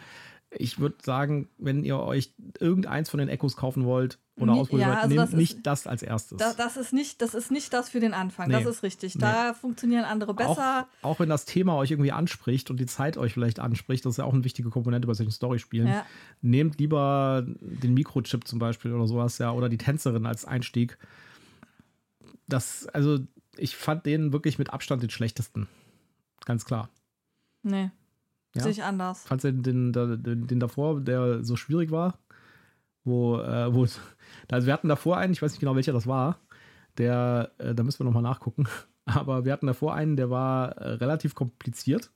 ich 0.57 0.79
würde 0.79 0.95
sagen, 1.03 1.49
wenn 1.57 1.83
ihr 1.83 1.99
euch 1.99 2.33
irgendeins 2.59 3.09
von 3.09 3.19
den 3.19 3.29
Echos 3.29 3.57
kaufen 3.57 3.85
wollt 3.85 4.19
oder 4.37 4.53
Nie, 4.53 4.59
ausprobieren 4.59 4.89
ja, 4.89 4.95
wollt, 4.95 5.03
also 5.03 5.15
nehmt 5.15 5.27
das 5.27 5.33
nicht 5.33 5.57
ist, 5.57 5.65
das 5.65 5.87
als 5.87 6.01
erstes. 6.01 6.37
Das, 6.37 6.55
das, 6.55 6.77
ist 6.77 6.93
nicht, 6.93 7.21
das 7.21 7.33
ist 7.33 7.51
nicht 7.51 7.73
das 7.73 7.89
für 7.89 7.99
den 7.99 8.13
Anfang, 8.13 8.47
nee, 8.47 8.53
das 8.53 8.65
ist 8.65 8.83
richtig. 8.83 9.17
Da 9.17 9.49
nee. 9.49 9.53
funktionieren 9.53 10.05
andere 10.05 10.33
besser. 10.33 10.87
Auch, 11.01 11.11
auch, 11.11 11.19
wenn 11.19 11.29
das 11.29 11.45
Thema 11.45 11.75
euch 11.75 11.91
irgendwie 11.91 12.11
anspricht 12.11 12.69
und 12.69 12.79
die 12.79 12.85
Zeit 12.85 13.17
euch 13.17 13.33
vielleicht 13.33 13.59
anspricht, 13.59 14.05
das 14.05 14.11
ist 14.11 14.17
ja 14.17 14.25
auch 14.25 14.33
eine 14.33 14.43
wichtige 14.43 14.69
Komponente 14.69 15.07
bei 15.07 15.13
solchen 15.13 15.31
Storyspielen. 15.31 15.87
Ja. 15.87 16.05
Nehmt 16.41 16.79
lieber 16.79 17.43
den 17.45 17.93
Mikrochip 17.93 18.47
zum 18.47 18.59
Beispiel 18.59 18.93
oder 18.93 19.07
sowas, 19.07 19.37
ja, 19.37 19.51
oder 19.51 19.69
die 19.69 19.77
Tänzerin 19.77 20.25
als 20.25 20.45
Einstieg. 20.45 20.97
Das, 22.47 22.87
also, 22.93 23.19
ich 23.57 23.75
fand 23.75 24.05
den 24.05 24.33
wirklich 24.33 24.59
mit 24.59 24.71
Abstand 24.71 25.03
den 25.03 25.09
schlechtesten. 25.09 25.67
Ganz 26.45 26.65
klar. 26.65 26.89
Nee. 27.63 27.91
Ja? 28.53 28.63
Sehe 28.63 28.71
ich 28.71 28.83
anders. 28.83 29.23
Fandst 29.23 29.43
du 29.43 29.53
den, 29.53 29.91
den, 29.91 30.23
den, 30.23 30.47
den, 30.47 30.59
davor, 30.59 31.01
der 31.01 31.43
so 31.43 31.55
schwierig 31.55 31.91
war? 31.91 32.19
Wo, 33.03 33.39
äh, 33.39 33.73
wo, 33.73 33.85
also 34.51 34.67
wir 34.67 34.73
hatten 34.73 34.87
davor 34.87 35.17
einen, 35.17 35.33
ich 35.33 35.41
weiß 35.41 35.51
nicht 35.51 35.59
genau 35.59 35.75
welcher 35.75 35.93
das 35.93 36.07
war, 36.07 36.39
der, 36.97 37.51
äh, 37.57 37.75
da 37.75 37.83
müssen 37.83 37.99
wir 37.99 38.05
nochmal 38.05 38.23
nachgucken, 38.23 38.67
aber 39.05 39.45
wir 39.45 39.53
hatten 39.53 39.67
davor 39.67 39.93
einen, 39.93 40.15
der 40.15 40.29
war 40.29 40.71
äh, 40.77 40.93
relativ 40.93 41.35
kompliziert 41.35 42.11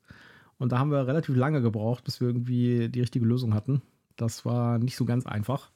und 0.58 0.72
da 0.72 0.80
haben 0.80 0.92
wir 0.92 1.08
relativ 1.08 1.36
lange 1.36 1.62
gebraucht, 1.62 2.04
bis 2.04 2.22
wir 2.22 2.28
irgendwie 2.28 2.90
die 2.90 3.02
richtige 3.02 3.26
Lösung 3.26 3.54
hatten. 3.54 3.82
Das 4.16 4.46
war 4.46 4.80
nicht 4.80 4.96
so 4.98 5.06
ganz 5.06 5.26
einfach. 5.26 5.72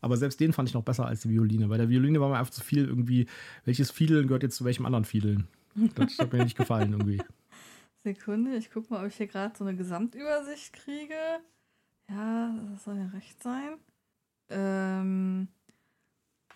Aber 0.00 0.16
selbst 0.16 0.40
den 0.40 0.52
fand 0.52 0.68
ich 0.68 0.74
noch 0.74 0.84
besser 0.84 1.06
als 1.06 1.22
die 1.22 1.30
Violine. 1.30 1.68
Bei 1.68 1.76
der 1.76 1.88
Violine 1.88 2.20
war 2.20 2.28
mir 2.28 2.38
einfach 2.38 2.52
zu 2.52 2.62
viel 2.62 2.86
irgendwie, 2.86 3.26
welches 3.64 3.90
Fiedeln 3.90 4.26
gehört 4.28 4.42
jetzt 4.42 4.56
zu 4.56 4.64
welchem 4.64 4.86
anderen 4.86 5.04
Fiedeln. 5.04 5.48
Das 5.94 6.18
hat 6.18 6.32
mir 6.32 6.44
nicht 6.44 6.56
gefallen 6.56 6.92
irgendwie. 6.92 7.22
Sekunde, 8.04 8.56
ich 8.56 8.70
gucke 8.70 8.92
mal, 8.92 9.02
ob 9.02 9.08
ich 9.08 9.16
hier 9.16 9.26
gerade 9.26 9.56
so 9.56 9.64
eine 9.64 9.76
Gesamtübersicht 9.76 10.72
kriege. 10.72 11.14
Ja, 12.08 12.54
das 12.72 12.84
soll 12.84 12.96
ja 12.96 13.06
recht 13.08 13.42
sein. 13.42 13.74
Ähm, 14.50 15.48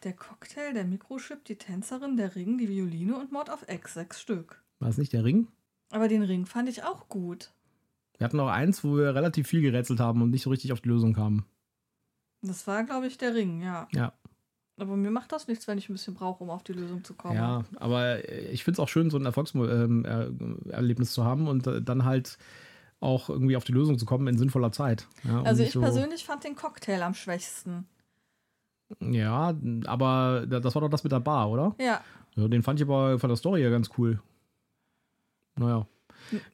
der 0.03 0.15
Cocktail, 0.15 0.73
der 0.73 0.85
Mikrochip, 0.85 1.45
die 1.45 1.57
Tänzerin, 1.57 2.17
der 2.17 2.35
Ring, 2.35 2.59
die 2.59 2.69
Violine 2.69 3.17
und 3.17 3.33
Mord 3.33 3.51
of 3.51 3.67
X, 3.69 3.95
sechs 3.95 4.21
Stück. 4.21 4.63
War 4.79 4.89
es 4.89 4.99
nicht 4.99 5.13
der 5.13 5.25
Ring? 5.25 5.49
Aber 5.91 6.09
den 6.09 6.23
Ring 6.23 6.47
fand 6.47 6.69
ich 6.69 6.85
auch 6.85 7.09
gut. 7.09 7.53
Wir 8.19 8.25
hatten 8.25 8.39
noch 8.39 8.49
eins, 8.49 8.83
wo 8.83 8.97
wir 8.97 9.15
relativ 9.15 9.49
viel 9.49 9.63
gerätselt 9.63 10.01
haben 10.01 10.23
und 10.23 10.31
nicht 10.31 10.43
so 10.43 10.51
richtig 10.51 10.73
auf 10.73 10.81
die 10.81 10.89
Lösung 10.89 11.13
kamen. 11.13 11.45
Das 12.43 12.67
war, 12.67 12.85
glaube 12.85 13.07
ich, 13.07 13.19
der 13.19 13.35
Ring, 13.35 13.63
ja. 13.63 13.89
Ja. 13.93 14.13
Aber 14.79 14.97
mir 14.97 15.11
macht 15.11 15.33
das 15.33 15.49
nichts, 15.49 15.69
wenn 15.69 15.79
ich 15.79 15.89
ein 15.89 15.93
bisschen 15.93 16.15
brauche, 16.15 16.43
um 16.43 16.51
auf 16.51 16.65
die 16.65 16.73
Lösung 16.73 17.05
zu 17.05 17.15
kommen. 17.15 17.37
Ja, 17.37 17.63
aber 17.77 18.29
ich 18.29 18.65
finde 18.65 18.77
es 18.77 18.81
auch 18.81 18.89
schön, 18.89 19.11
so 19.11 19.19
ein 19.19 19.25
Erfolgserlebnis 19.25 21.09
ähm, 21.09 21.13
zu 21.13 21.25
haben 21.25 21.47
und 21.47 21.67
äh, 21.67 21.83
dann 21.83 22.05
halt 22.05 22.39
auch 22.99 23.29
irgendwie 23.29 23.57
auf 23.57 23.65
die 23.65 23.73
Lösung 23.73 23.99
zu 23.99 24.07
kommen 24.07 24.27
in 24.29 24.39
sinnvoller 24.39 24.73
Zeit. 24.73 25.07
Ja, 25.25 25.43
also 25.43 25.63
ich 25.63 25.73
so 25.73 25.81
persönlich 25.81 26.25
fand 26.25 26.45
den 26.45 26.57
Cocktail 26.57 27.03
am 27.03 27.15
schwächsten. 27.15 27.87
Ja, 29.01 29.55
aber 29.87 30.47
das 30.47 30.75
war 30.75 30.83
doch 30.83 30.91
das 30.91 31.05
mit 31.05 31.13
der 31.13 31.21
Bar, 31.21 31.51
oder? 31.51 31.75
Ja. 31.79 32.01
ja 32.37 32.49
den 32.49 32.63
fand 32.63 32.81
ich 32.81 32.87
aber 32.87 33.19
von 33.19 33.29
der 33.29 33.37
Story 33.37 33.63
ja 33.63 33.71
ganz 33.71 33.91
cool. 33.99 34.21
Naja. 35.57 35.87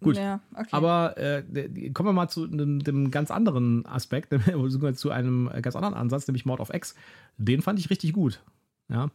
Gut. 0.01 0.17
Ja, 0.17 0.41
okay. 0.55 0.69
Aber 0.71 1.17
äh, 1.17 1.43
kommen 1.91 2.09
wir 2.09 2.13
mal 2.13 2.29
zu 2.29 2.45
einem, 2.45 2.81
einem 2.87 3.11
ganz 3.11 3.31
anderen 3.31 3.87
Aspekt, 3.87 4.35
zu 4.95 5.11
einem 5.11 5.51
ganz 5.63 5.77
anderen 5.77 5.95
Ansatz, 5.95 6.27
nämlich 6.27 6.47
Mord 6.47 6.61
of 6.61 6.73
X. 6.73 6.95
Den 7.37 7.63
fand 7.63 7.79
ich 7.79 7.91
richtig 7.91 8.13
gut. 8.13 8.41
Ja. 8.89 9.11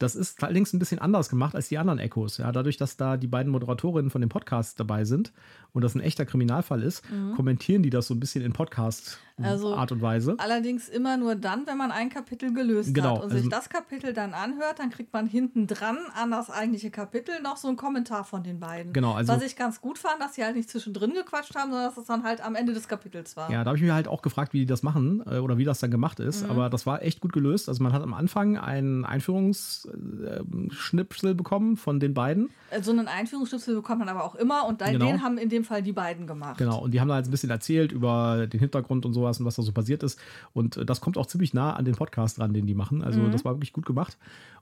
Das 0.00 0.16
ist 0.16 0.42
allerdings 0.42 0.72
ein 0.72 0.78
bisschen 0.78 0.98
anders 0.98 1.28
gemacht 1.28 1.54
als 1.54 1.68
die 1.68 1.76
anderen 1.76 1.98
Echos. 1.98 2.38
Ja, 2.38 2.50
dadurch, 2.52 2.78
dass 2.78 2.96
da 2.96 3.18
die 3.18 3.26
beiden 3.26 3.52
Moderatorinnen 3.52 4.10
von 4.10 4.22
dem 4.22 4.30
Podcast 4.30 4.80
dabei 4.80 5.04
sind 5.04 5.30
und 5.72 5.84
das 5.84 5.94
ein 5.94 6.00
echter 6.00 6.24
Kriminalfall 6.24 6.82
ist, 6.82 7.04
mhm. 7.10 7.34
kommentieren 7.34 7.82
die 7.82 7.90
das 7.90 8.06
so 8.06 8.14
ein 8.14 8.20
bisschen 8.20 8.42
in 8.42 8.54
Podcast 8.54 9.18
also, 9.44 9.74
Art 9.74 9.92
und 9.92 10.02
Weise. 10.02 10.34
Allerdings 10.38 10.88
immer 10.88 11.16
nur 11.16 11.34
dann, 11.34 11.66
wenn 11.66 11.78
man 11.78 11.90
ein 11.90 12.10
Kapitel 12.10 12.52
gelöst 12.52 12.94
genau, 12.94 13.16
hat 13.16 13.24
und 13.24 13.30
also, 13.30 13.38
sich 13.38 13.48
das 13.48 13.68
Kapitel 13.68 14.12
dann 14.12 14.34
anhört, 14.34 14.78
dann 14.78 14.90
kriegt 14.90 15.12
man 15.12 15.26
hinten 15.26 15.66
dran 15.66 15.98
an 16.14 16.30
das 16.30 16.50
eigentliche 16.50 16.90
Kapitel 16.90 17.40
noch 17.42 17.56
so 17.56 17.68
einen 17.68 17.76
Kommentar 17.76 18.24
von 18.24 18.42
den 18.42 18.60
beiden. 18.60 18.92
Genau, 18.92 19.14
also, 19.14 19.32
Was 19.32 19.42
ich 19.42 19.56
ganz 19.56 19.80
gut 19.80 19.98
fand, 19.98 20.20
dass 20.20 20.34
sie 20.34 20.44
halt 20.44 20.56
nicht 20.56 20.68
zwischendrin 20.68 21.14
gequatscht 21.14 21.54
haben, 21.54 21.70
sondern 21.70 21.88
dass 21.88 21.96
es 21.96 22.06
dann 22.06 22.22
halt 22.22 22.44
am 22.44 22.54
Ende 22.54 22.74
des 22.74 22.88
Kapitels 22.88 23.36
war. 23.36 23.50
Ja, 23.50 23.64
da 23.64 23.70
habe 23.70 23.76
ich 23.76 23.82
mich 23.82 23.92
halt 23.92 24.08
auch 24.08 24.22
gefragt, 24.22 24.52
wie 24.52 24.60
die 24.60 24.66
das 24.66 24.82
machen 24.82 25.22
äh, 25.26 25.38
oder 25.38 25.58
wie 25.58 25.64
das 25.64 25.80
dann 25.80 25.90
gemacht 25.90 26.20
ist. 26.20 26.44
Mhm. 26.44 26.50
Aber 26.50 26.70
das 26.70 26.86
war 26.86 27.02
echt 27.02 27.20
gut 27.20 27.32
gelöst. 27.32 27.68
Also 27.68 27.82
man 27.82 27.92
hat 27.92 28.02
am 28.02 28.14
Anfang 28.14 28.58
einen 28.58 29.04
Einführungsschnipsel 29.04 31.34
bekommen 31.34 31.76
von 31.76 32.00
den 32.00 32.14
beiden. 32.14 32.50
Äh, 32.70 32.82
so 32.82 32.90
einen 32.90 33.06
Einführungsschnipsel 33.08 33.74
bekommt 33.74 33.98
man 34.00 34.08
aber 34.08 34.24
auch 34.24 34.34
immer 34.34 34.66
und 34.66 34.80
genau. 34.80 35.06
den 35.06 35.22
haben 35.22 35.38
in 35.38 35.48
dem 35.48 35.64
Fall 35.64 35.82
die 35.82 35.92
beiden 35.92 36.26
gemacht. 36.26 36.58
Genau, 36.58 36.80
und 36.80 36.92
die 36.92 37.00
haben 37.00 37.08
da 37.08 37.18
jetzt 37.18 37.28
ein 37.28 37.32
bisschen 37.32 37.50
erzählt 37.50 37.92
über 37.92 38.46
den 38.46 38.60
Hintergrund 38.60 39.06
und 39.06 39.12
sowas 39.30 39.40
und 39.40 39.46
was 39.46 39.56
da 39.56 39.62
so 39.62 39.72
passiert 39.72 40.02
ist. 40.02 40.18
Und 40.52 40.76
äh, 40.76 40.84
das 40.84 41.00
kommt 41.00 41.16
auch 41.18 41.26
ziemlich 41.26 41.54
nah 41.54 41.74
an 41.74 41.84
den 41.84 41.94
Podcast 41.94 42.40
ran, 42.40 42.52
den 42.52 42.66
die 42.66 42.74
machen. 42.74 43.02
Also 43.02 43.20
mhm. 43.20 43.32
das 43.32 43.44
war 43.44 43.54
wirklich 43.54 43.72
gut 43.72 43.86
gemacht. 43.86 44.18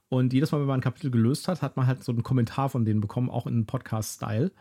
Und 0.09 0.33
jedes 0.33 0.51
Mal, 0.51 0.59
wenn 0.59 0.67
man 0.67 0.79
ein 0.79 0.83
Kapitel 0.83 1.11
gelöst 1.11 1.47
hat, 1.47 1.61
hat 1.61 1.77
man 1.77 1.87
halt 1.87 2.03
so 2.03 2.11
einen 2.11 2.23
Kommentar 2.23 2.69
von 2.69 2.85
denen 2.85 3.01
bekommen, 3.01 3.29
auch 3.29 3.47
in 3.47 3.65
Podcast-Style. 3.65 4.51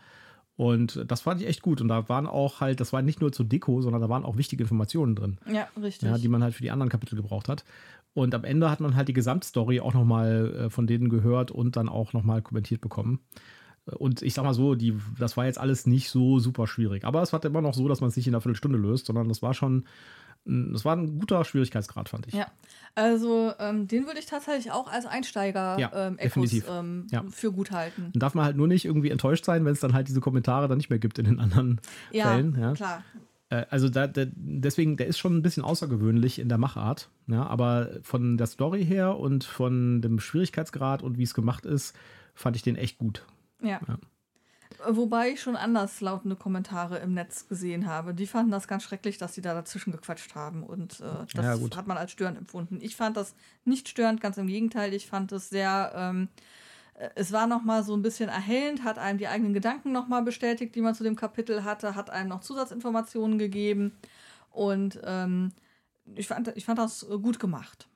Und 0.56 1.04
das 1.06 1.20
fand 1.20 1.40
ich 1.40 1.46
echt 1.46 1.62
gut. 1.62 1.80
Und 1.80 1.88
da 1.88 2.08
waren 2.08 2.26
auch 2.26 2.60
halt, 2.60 2.80
das 2.80 2.92
war 2.92 3.00
nicht 3.00 3.20
nur 3.20 3.32
zur 3.32 3.46
Deko, 3.46 3.80
sondern 3.80 4.02
da 4.02 4.08
waren 4.08 4.24
auch 4.24 4.36
wichtige 4.36 4.64
Informationen 4.64 5.14
drin. 5.14 5.38
Ja, 5.50 5.68
richtig. 5.80 6.08
Ja, 6.08 6.18
die 6.18 6.28
man 6.28 6.42
halt 6.42 6.54
für 6.54 6.62
die 6.62 6.72
anderen 6.72 6.90
Kapitel 6.90 7.14
gebraucht 7.14 7.48
hat. 7.48 7.64
Und 8.12 8.34
am 8.34 8.42
Ende 8.42 8.68
hat 8.68 8.80
man 8.80 8.96
halt 8.96 9.06
die 9.06 9.12
Gesamtstory 9.12 9.78
auch 9.78 9.94
nochmal 9.94 10.54
äh, 10.54 10.70
von 10.70 10.88
denen 10.88 11.08
gehört 11.08 11.52
und 11.52 11.76
dann 11.76 11.88
auch 11.88 12.12
nochmal 12.12 12.42
kommentiert 12.42 12.80
bekommen. 12.80 13.20
Und 13.96 14.22
ich 14.22 14.34
sag 14.34 14.44
mal 14.44 14.54
so, 14.54 14.74
die, 14.74 14.98
das 15.18 15.36
war 15.36 15.46
jetzt 15.46 15.58
alles 15.58 15.86
nicht 15.86 16.10
so 16.10 16.38
super 16.38 16.66
schwierig. 16.66 17.04
Aber 17.04 17.22
es 17.22 17.32
war 17.32 17.44
immer 17.44 17.62
noch 17.62 17.74
so, 17.74 17.88
dass 17.88 18.00
man 18.00 18.08
es 18.08 18.16
nicht 18.16 18.26
in 18.26 18.34
einer 18.34 18.40
Viertelstunde 18.40 18.78
löst, 18.78 19.06
sondern 19.06 19.28
das 19.28 19.42
war 19.42 19.54
schon, 19.54 19.84
das 20.44 20.84
war 20.84 20.96
ein 20.96 21.18
guter 21.18 21.44
Schwierigkeitsgrad, 21.44 22.08
fand 22.08 22.26
ich. 22.26 22.34
Ja, 22.34 22.46
also 22.94 23.52
ähm, 23.58 23.86
den 23.86 24.06
würde 24.06 24.18
ich 24.18 24.26
tatsächlich 24.26 24.72
auch 24.72 24.90
als 24.90 25.06
Einsteiger 25.06 25.78
ja, 25.78 25.90
ähm, 25.94 26.18
Echos, 26.18 26.52
ähm, 26.68 27.06
ja. 27.10 27.24
für 27.30 27.52
gut 27.52 27.70
halten. 27.70 28.10
Dann 28.12 28.20
darf 28.20 28.34
man 28.34 28.44
halt 28.44 28.56
nur 28.56 28.68
nicht 28.68 28.84
irgendwie 28.84 29.10
enttäuscht 29.10 29.44
sein, 29.44 29.64
wenn 29.64 29.72
es 29.72 29.80
dann 29.80 29.92
halt 29.92 30.08
diese 30.08 30.20
Kommentare 30.20 30.68
dann 30.68 30.78
nicht 30.78 30.90
mehr 30.90 30.98
gibt 30.98 31.18
in 31.18 31.26
den 31.26 31.40
anderen 31.40 31.80
ja, 32.10 32.28
Fällen. 32.28 32.58
Ja, 32.58 32.72
klar. 32.72 33.04
Äh, 33.50 33.66
also 33.70 33.88
da, 33.88 34.06
der, 34.06 34.28
deswegen, 34.34 34.96
der 34.96 35.06
ist 35.06 35.18
schon 35.18 35.36
ein 35.36 35.42
bisschen 35.42 35.64
außergewöhnlich 35.64 36.38
in 36.38 36.48
der 36.48 36.58
Machart, 36.58 37.08
ja, 37.26 37.46
aber 37.46 37.90
von 38.02 38.36
der 38.36 38.46
Story 38.46 38.84
her 38.84 39.18
und 39.18 39.44
von 39.44 40.02
dem 40.02 40.20
Schwierigkeitsgrad 40.20 41.02
und 41.02 41.18
wie 41.18 41.22
es 41.22 41.34
gemacht 41.34 41.66
ist, 41.66 41.96
fand 42.34 42.56
ich 42.56 42.62
den 42.62 42.76
echt 42.76 42.98
gut. 42.98 43.24
Ja. 43.60 43.80
ja. 43.86 43.98
Wobei 44.86 45.30
ich 45.30 45.40
schon 45.40 45.56
anders 45.56 46.00
lautende 46.00 46.36
Kommentare 46.36 46.98
im 46.98 47.12
Netz 47.12 47.48
gesehen 47.48 47.86
habe. 47.86 48.14
Die 48.14 48.26
fanden 48.26 48.52
das 48.52 48.68
ganz 48.68 48.84
schrecklich, 48.84 49.18
dass 49.18 49.34
sie 49.34 49.40
da 49.40 49.54
dazwischen 49.54 49.92
gequatscht 49.92 50.34
haben. 50.34 50.62
Und 50.62 51.00
äh, 51.00 51.26
das 51.34 51.60
ja, 51.60 51.76
hat 51.76 51.86
man 51.88 51.96
als 51.96 52.12
störend 52.12 52.38
empfunden. 52.38 52.78
Ich 52.80 52.94
fand 52.94 53.16
das 53.16 53.34
nicht 53.64 53.88
störend, 53.88 54.20
ganz 54.20 54.38
im 54.38 54.46
Gegenteil. 54.46 54.94
Ich 54.94 55.08
fand 55.08 55.32
es 55.32 55.48
sehr. 55.48 55.92
Ähm, 55.96 56.28
äh, 56.94 57.08
es 57.16 57.32
war 57.32 57.48
nochmal 57.48 57.82
so 57.82 57.94
ein 57.96 58.02
bisschen 58.02 58.28
erhellend, 58.28 58.84
hat 58.84 58.98
einem 58.98 59.18
die 59.18 59.26
eigenen 59.26 59.52
Gedanken 59.52 59.90
nochmal 59.90 60.22
bestätigt, 60.22 60.74
die 60.76 60.80
man 60.80 60.94
zu 60.94 61.02
dem 61.02 61.16
Kapitel 61.16 61.64
hatte, 61.64 61.96
hat 61.96 62.10
einem 62.10 62.28
noch 62.28 62.40
Zusatzinformationen 62.40 63.38
gegeben. 63.38 63.92
Und 64.50 65.00
ähm, 65.02 65.52
ich, 66.14 66.28
fand, 66.28 66.52
ich 66.56 66.64
fand 66.64 66.78
das 66.78 67.04
gut 67.22 67.40
gemacht. 67.40 67.88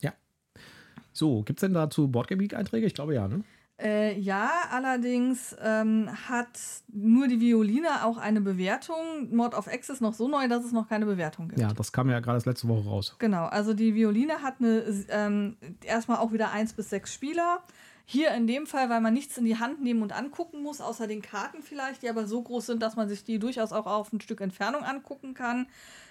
Ja. 0.00 0.14
So, 1.12 1.42
gibt 1.42 1.58
es 1.58 1.60
denn 1.60 1.74
dazu 1.74 2.08
Boardgame 2.08 2.40
Week-Einträge? 2.40 2.86
Ich 2.86 2.94
glaube 2.94 3.14
ja, 3.14 3.28
ne? 3.28 3.44
Äh, 3.80 4.18
ja, 4.18 4.50
allerdings 4.72 5.54
ähm, 5.62 6.10
hat 6.28 6.48
nur 6.88 7.28
die 7.28 7.40
Violine 7.40 8.04
auch 8.04 8.18
eine 8.18 8.40
Bewertung. 8.40 8.96
Mord 9.30 9.54
of 9.54 9.72
X 9.72 9.88
ist 9.88 10.00
noch 10.00 10.14
so 10.14 10.26
neu, 10.26 10.48
dass 10.48 10.64
es 10.64 10.72
noch 10.72 10.88
keine 10.88 11.06
Bewertung 11.06 11.48
gibt. 11.48 11.60
Ja, 11.60 11.72
das 11.72 11.92
kam 11.92 12.10
ja 12.10 12.18
gerade 12.18 12.42
letzte 12.44 12.66
Woche 12.66 12.88
raus. 12.88 13.14
Genau, 13.20 13.44
also 13.44 13.74
die 13.74 13.94
Violine 13.94 14.42
hat 14.42 14.56
eine 14.58 14.82
ähm, 15.10 15.56
erstmal 15.84 16.18
auch 16.18 16.32
wieder 16.32 16.50
eins 16.50 16.72
bis 16.72 16.90
sechs 16.90 17.14
Spieler. 17.14 17.62
Hier 18.04 18.32
in 18.32 18.46
dem 18.46 18.66
Fall, 18.66 18.88
weil 18.90 19.00
man 19.00 19.14
nichts 19.14 19.36
in 19.36 19.44
die 19.44 19.58
Hand 19.58 19.82
nehmen 19.82 20.02
und 20.02 20.12
angucken 20.12 20.62
muss, 20.62 20.80
außer 20.80 21.06
den 21.06 21.22
Karten 21.22 21.62
vielleicht, 21.62 22.02
die 22.02 22.08
aber 22.08 22.26
so 22.26 22.42
groß 22.42 22.66
sind, 22.66 22.82
dass 22.82 22.96
man 22.96 23.08
sich 23.08 23.22
die 23.22 23.38
durchaus 23.38 23.70
auch 23.70 23.86
auf 23.86 24.12
ein 24.12 24.20
Stück 24.20 24.40
Entfernung 24.40 24.82
angucken 24.82 25.34
kann, 25.34 25.66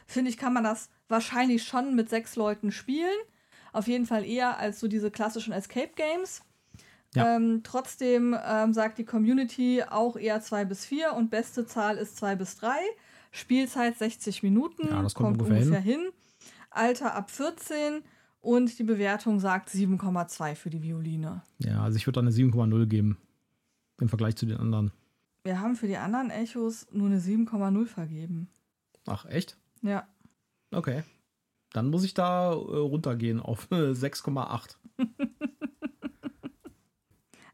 finde 0.06 0.30
ich, 0.30 0.38
kann 0.38 0.54
man 0.54 0.64
das 0.64 0.90
wahrscheinlich 1.10 1.64
schon 1.64 1.96
mit 1.96 2.10
sechs 2.10 2.36
Leuten 2.36 2.72
spielen. 2.72 3.18
Auf 3.74 3.88
jeden 3.88 4.06
Fall 4.06 4.24
eher 4.24 4.58
als 4.58 4.80
so 4.80 4.88
diese 4.88 5.12
klassischen 5.12 5.54
Escape 5.54 5.92
Games. 5.96 6.44
Ja. 7.16 7.36
Ähm, 7.36 7.62
trotzdem 7.64 8.36
ähm, 8.46 8.74
sagt 8.74 8.98
die 8.98 9.06
Community 9.06 9.84
auch 9.90 10.18
eher 10.18 10.42
2 10.42 10.66
bis 10.66 10.86
4 10.86 11.14
und 11.14 11.30
beste 11.30 11.66
Zahl 11.66 11.98
ist 11.98 12.18
2 12.18 12.36
bis 12.36 12.58
3. 12.58 12.70
Spielzeit 13.32 13.98
60 13.98 14.44
Minuten, 14.44 14.88
ja, 14.88 15.02
das 15.02 15.14
kommt, 15.14 15.38
kommt 15.38 15.50
ungefähr, 15.50 15.80
hin. 15.80 16.00
hin. 16.02 16.10
Alter 16.70 17.16
ab 17.16 17.32
14 17.32 18.04
und 18.40 18.78
die 18.78 18.84
Bewertung 18.84 19.40
sagt 19.40 19.70
7,2 19.70 20.56
für 20.56 20.70
die 20.70 20.82
Violine. 20.82 21.42
Ja, 21.60 21.84
also 21.84 21.98
ich 21.98 22.08
würde 22.08 22.16
da 22.16 22.22
eine 22.22 22.32
7,0 22.32 22.86
geben 22.86 23.18
im 24.00 24.10
Vergleich 24.10 24.36
zu 24.36 24.46
den 24.46 24.58
anderen. 24.58 24.92
Wir 25.44 25.60
haben 25.60 25.76
für 25.76 25.88
die 25.88 25.98
anderen 25.98 26.30
Echos 26.30 26.88
nur 26.92 27.08
eine 27.08 27.20
7,0 27.20 27.86
vergeben. 27.86 28.50
Ach, 29.06 29.26
echt? 29.26 29.58
Ja. 29.82 30.08
Okay. 30.72 31.04
Dann 31.74 31.90
muss 31.90 32.04
ich 32.04 32.14
da 32.14 32.52
äh, 32.52 32.56
runtergehen 32.56 33.40
auf 33.40 33.72
äh, 33.72 33.92
6,8. 33.92 34.76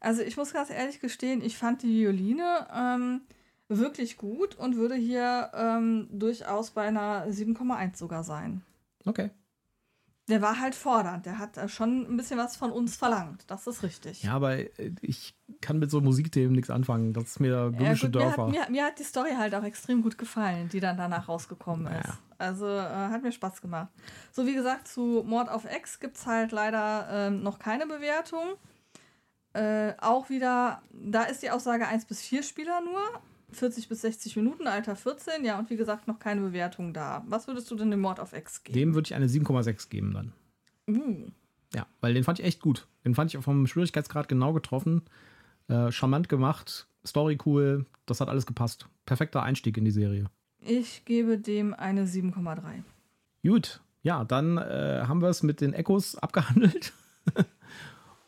Also 0.04 0.22
ich 0.22 0.38
muss 0.38 0.54
ganz 0.54 0.70
ehrlich 0.70 1.00
gestehen, 1.00 1.42
ich 1.42 1.58
fand 1.58 1.82
die 1.82 2.02
Violine 2.02 2.68
ähm, 2.76 3.22
wirklich 3.70 4.18
gut 4.18 4.56
und 4.56 4.76
würde 4.76 4.96
hier 4.96 5.50
ähm, 5.56 6.08
durchaus 6.12 6.72
bei 6.72 6.84
einer 6.84 7.26
7,1 7.28 7.98
sogar 7.98 8.24
sein. 8.24 8.62
Okay. 9.06 9.32
Der 10.30 10.42
war 10.42 10.60
halt 10.60 10.74
fordernd. 10.76 11.26
Der 11.26 11.38
hat 11.40 11.58
äh, 11.58 11.68
schon 11.68 12.06
ein 12.10 12.16
bisschen 12.18 12.38
was 12.38 12.56
von 12.56 12.72
uns 12.72 12.96
verlangt. 12.96 13.44
Das 13.48 13.66
ist 13.68 13.84
richtig. 13.84 14.24
Ja, 14.24 14.34
aber 14.34 14.58
äh, 14.58 14.92
ich 15.02 15.36
kann 15.62 15.80
mit 15.80 15.90
so 15.92 16.00
Musikthemen 16.02 16.54
nichts 16.54 16.70
anfangen. 16.70 17.14
Das 17.14 17.24
ist 17.26 17.40
mir 17.40 17.50
Ja, 17.52 17.70
böhmische 17.70 18.06
mir, 18.08 18.12
Dörfer. 18.12 18.44
hat, 18.46 18.52
mir, 18.52 18.66
mir 18.70 18.86
hat 18.86 19.00
die 19.00 19.04
Story 19.04 19.32
halt 19.38 19.56
auch 19.56 19.64
extrem 19.64 20.02
gut 20.02 20.18
gefallen, 20.18 20.70
die 20.70 20.80
dann 20.80 20.98
danach 20.98 21.28
rausgekommen 21.30 21.88
ist. 21.88 22.08
Ja. 22.08 22.18
Also 22.38 22.68
äh, 22.68 22.82
hat 22.82 23.22
mir 23.24 23.32
Spaß 23.32 23.62
gemacht. 23.62 23.90
So 24.34 24.46
wie 24.46 24.54
gesagt, 24.54 24.88
zu 24.88 25.24
Mord 25.26 25.50
auf 25.50 25.66
Ex 25.66 26.00
gibt 26.00 26.18
es 26.18 26.26
halt 26.26 26.52
leider 26.52 27.08
ähm, 27.10 27.42
noch 27.44 27.60
keine 27.60 27.86
Bewertung. 27.86 28.56
Äh, 29.54 29.94
auch 30.00 30.30
wieder, 30.30 30.82
da 30.92 31.24
ist 31.24 31.44
die 31.44 31.52
Aussage 31.52 31.88
1 31.88 32.06
bis 32.06 32.22
4 32.22 32.44
Spieler 32.44 32.82
nur. 32.82 33.02
40 33.52 33.88
bis 33.88 34.02
60 34.02 34.36
Minuten, 34.36 34.66
Alter 34.68 34.96
14. 34.96 35.46
Ja, 35.46 35.60
und 35.60 35.70
wie 35.70 35.76
gesagt, 35.76 36.08
noch 36.08 36.18
keine 36.18 36.42
Bewertung 36.42 36.92
da. 36.94 37.24
Was 37.28 37.48
würdest 37.48 37.70
du 37.70 37.76
denn 37.76 37.92
dem 37.92 38.00
Mord 38.02 38.20
auf 38.20 38.34
Ex 38.34 38.64
geben? 38.64 38.78
Dem 38.78 38.94
würde 38.96 39.08
ich 39.08 39.14
eine 39.14 39.28
7,6 39.28 39.90
geben 39.90 40.14
dann. 40.14 40.34
Uh, 40.90 41.28
Ja, 41.76 41.86
weil 42.02 42.16
den 42.16 42.24
fand 42.24 42.40
ich 42.40 42.46
echt 42.46 42.62
gut. 42.62 42.88
Den 43.06 43.14
fand 43.14 43.32
ich 43.32 43.38
auch 43.38 43.44
vom 43.44 43.68
Schwierigkeitsgrad 43.68 44.28
genau 44.28 44.54
getroffen. 44.54 45.04
Äh, 45.68 45.92
charmant 45.92 46.30
gemacht, 46.30 46.88
Story 47.06 47.38
cool, 47.46 47.86
das 48.06 48.22
hat 48.22 48.30
alles 48.30 48.46
gepasst. 48.46 48.88
Perfekter 49.06 49.44
Einstieg 49.44 49.78
in 49.78 49.86
die 49.86 49.92
Serie. 49.92 50.26
ich 50.60 51.06
gebe 51.06 51.38
dem 51.38 51.74
eine 51.74 52.06
7,3. 52.06 52.84
Gut, 53.46 53.82
ja, 54.02 54.24
dann 54.24 54.58
äh, 54.58 55.04
haben 55.08 55.22
wir 55.22 55.30
es 55.30 55.44
mit 55.44 55.62
den 55.62 55.74
Echos 55.74 56.16
abgehandelt. 56.18 56.94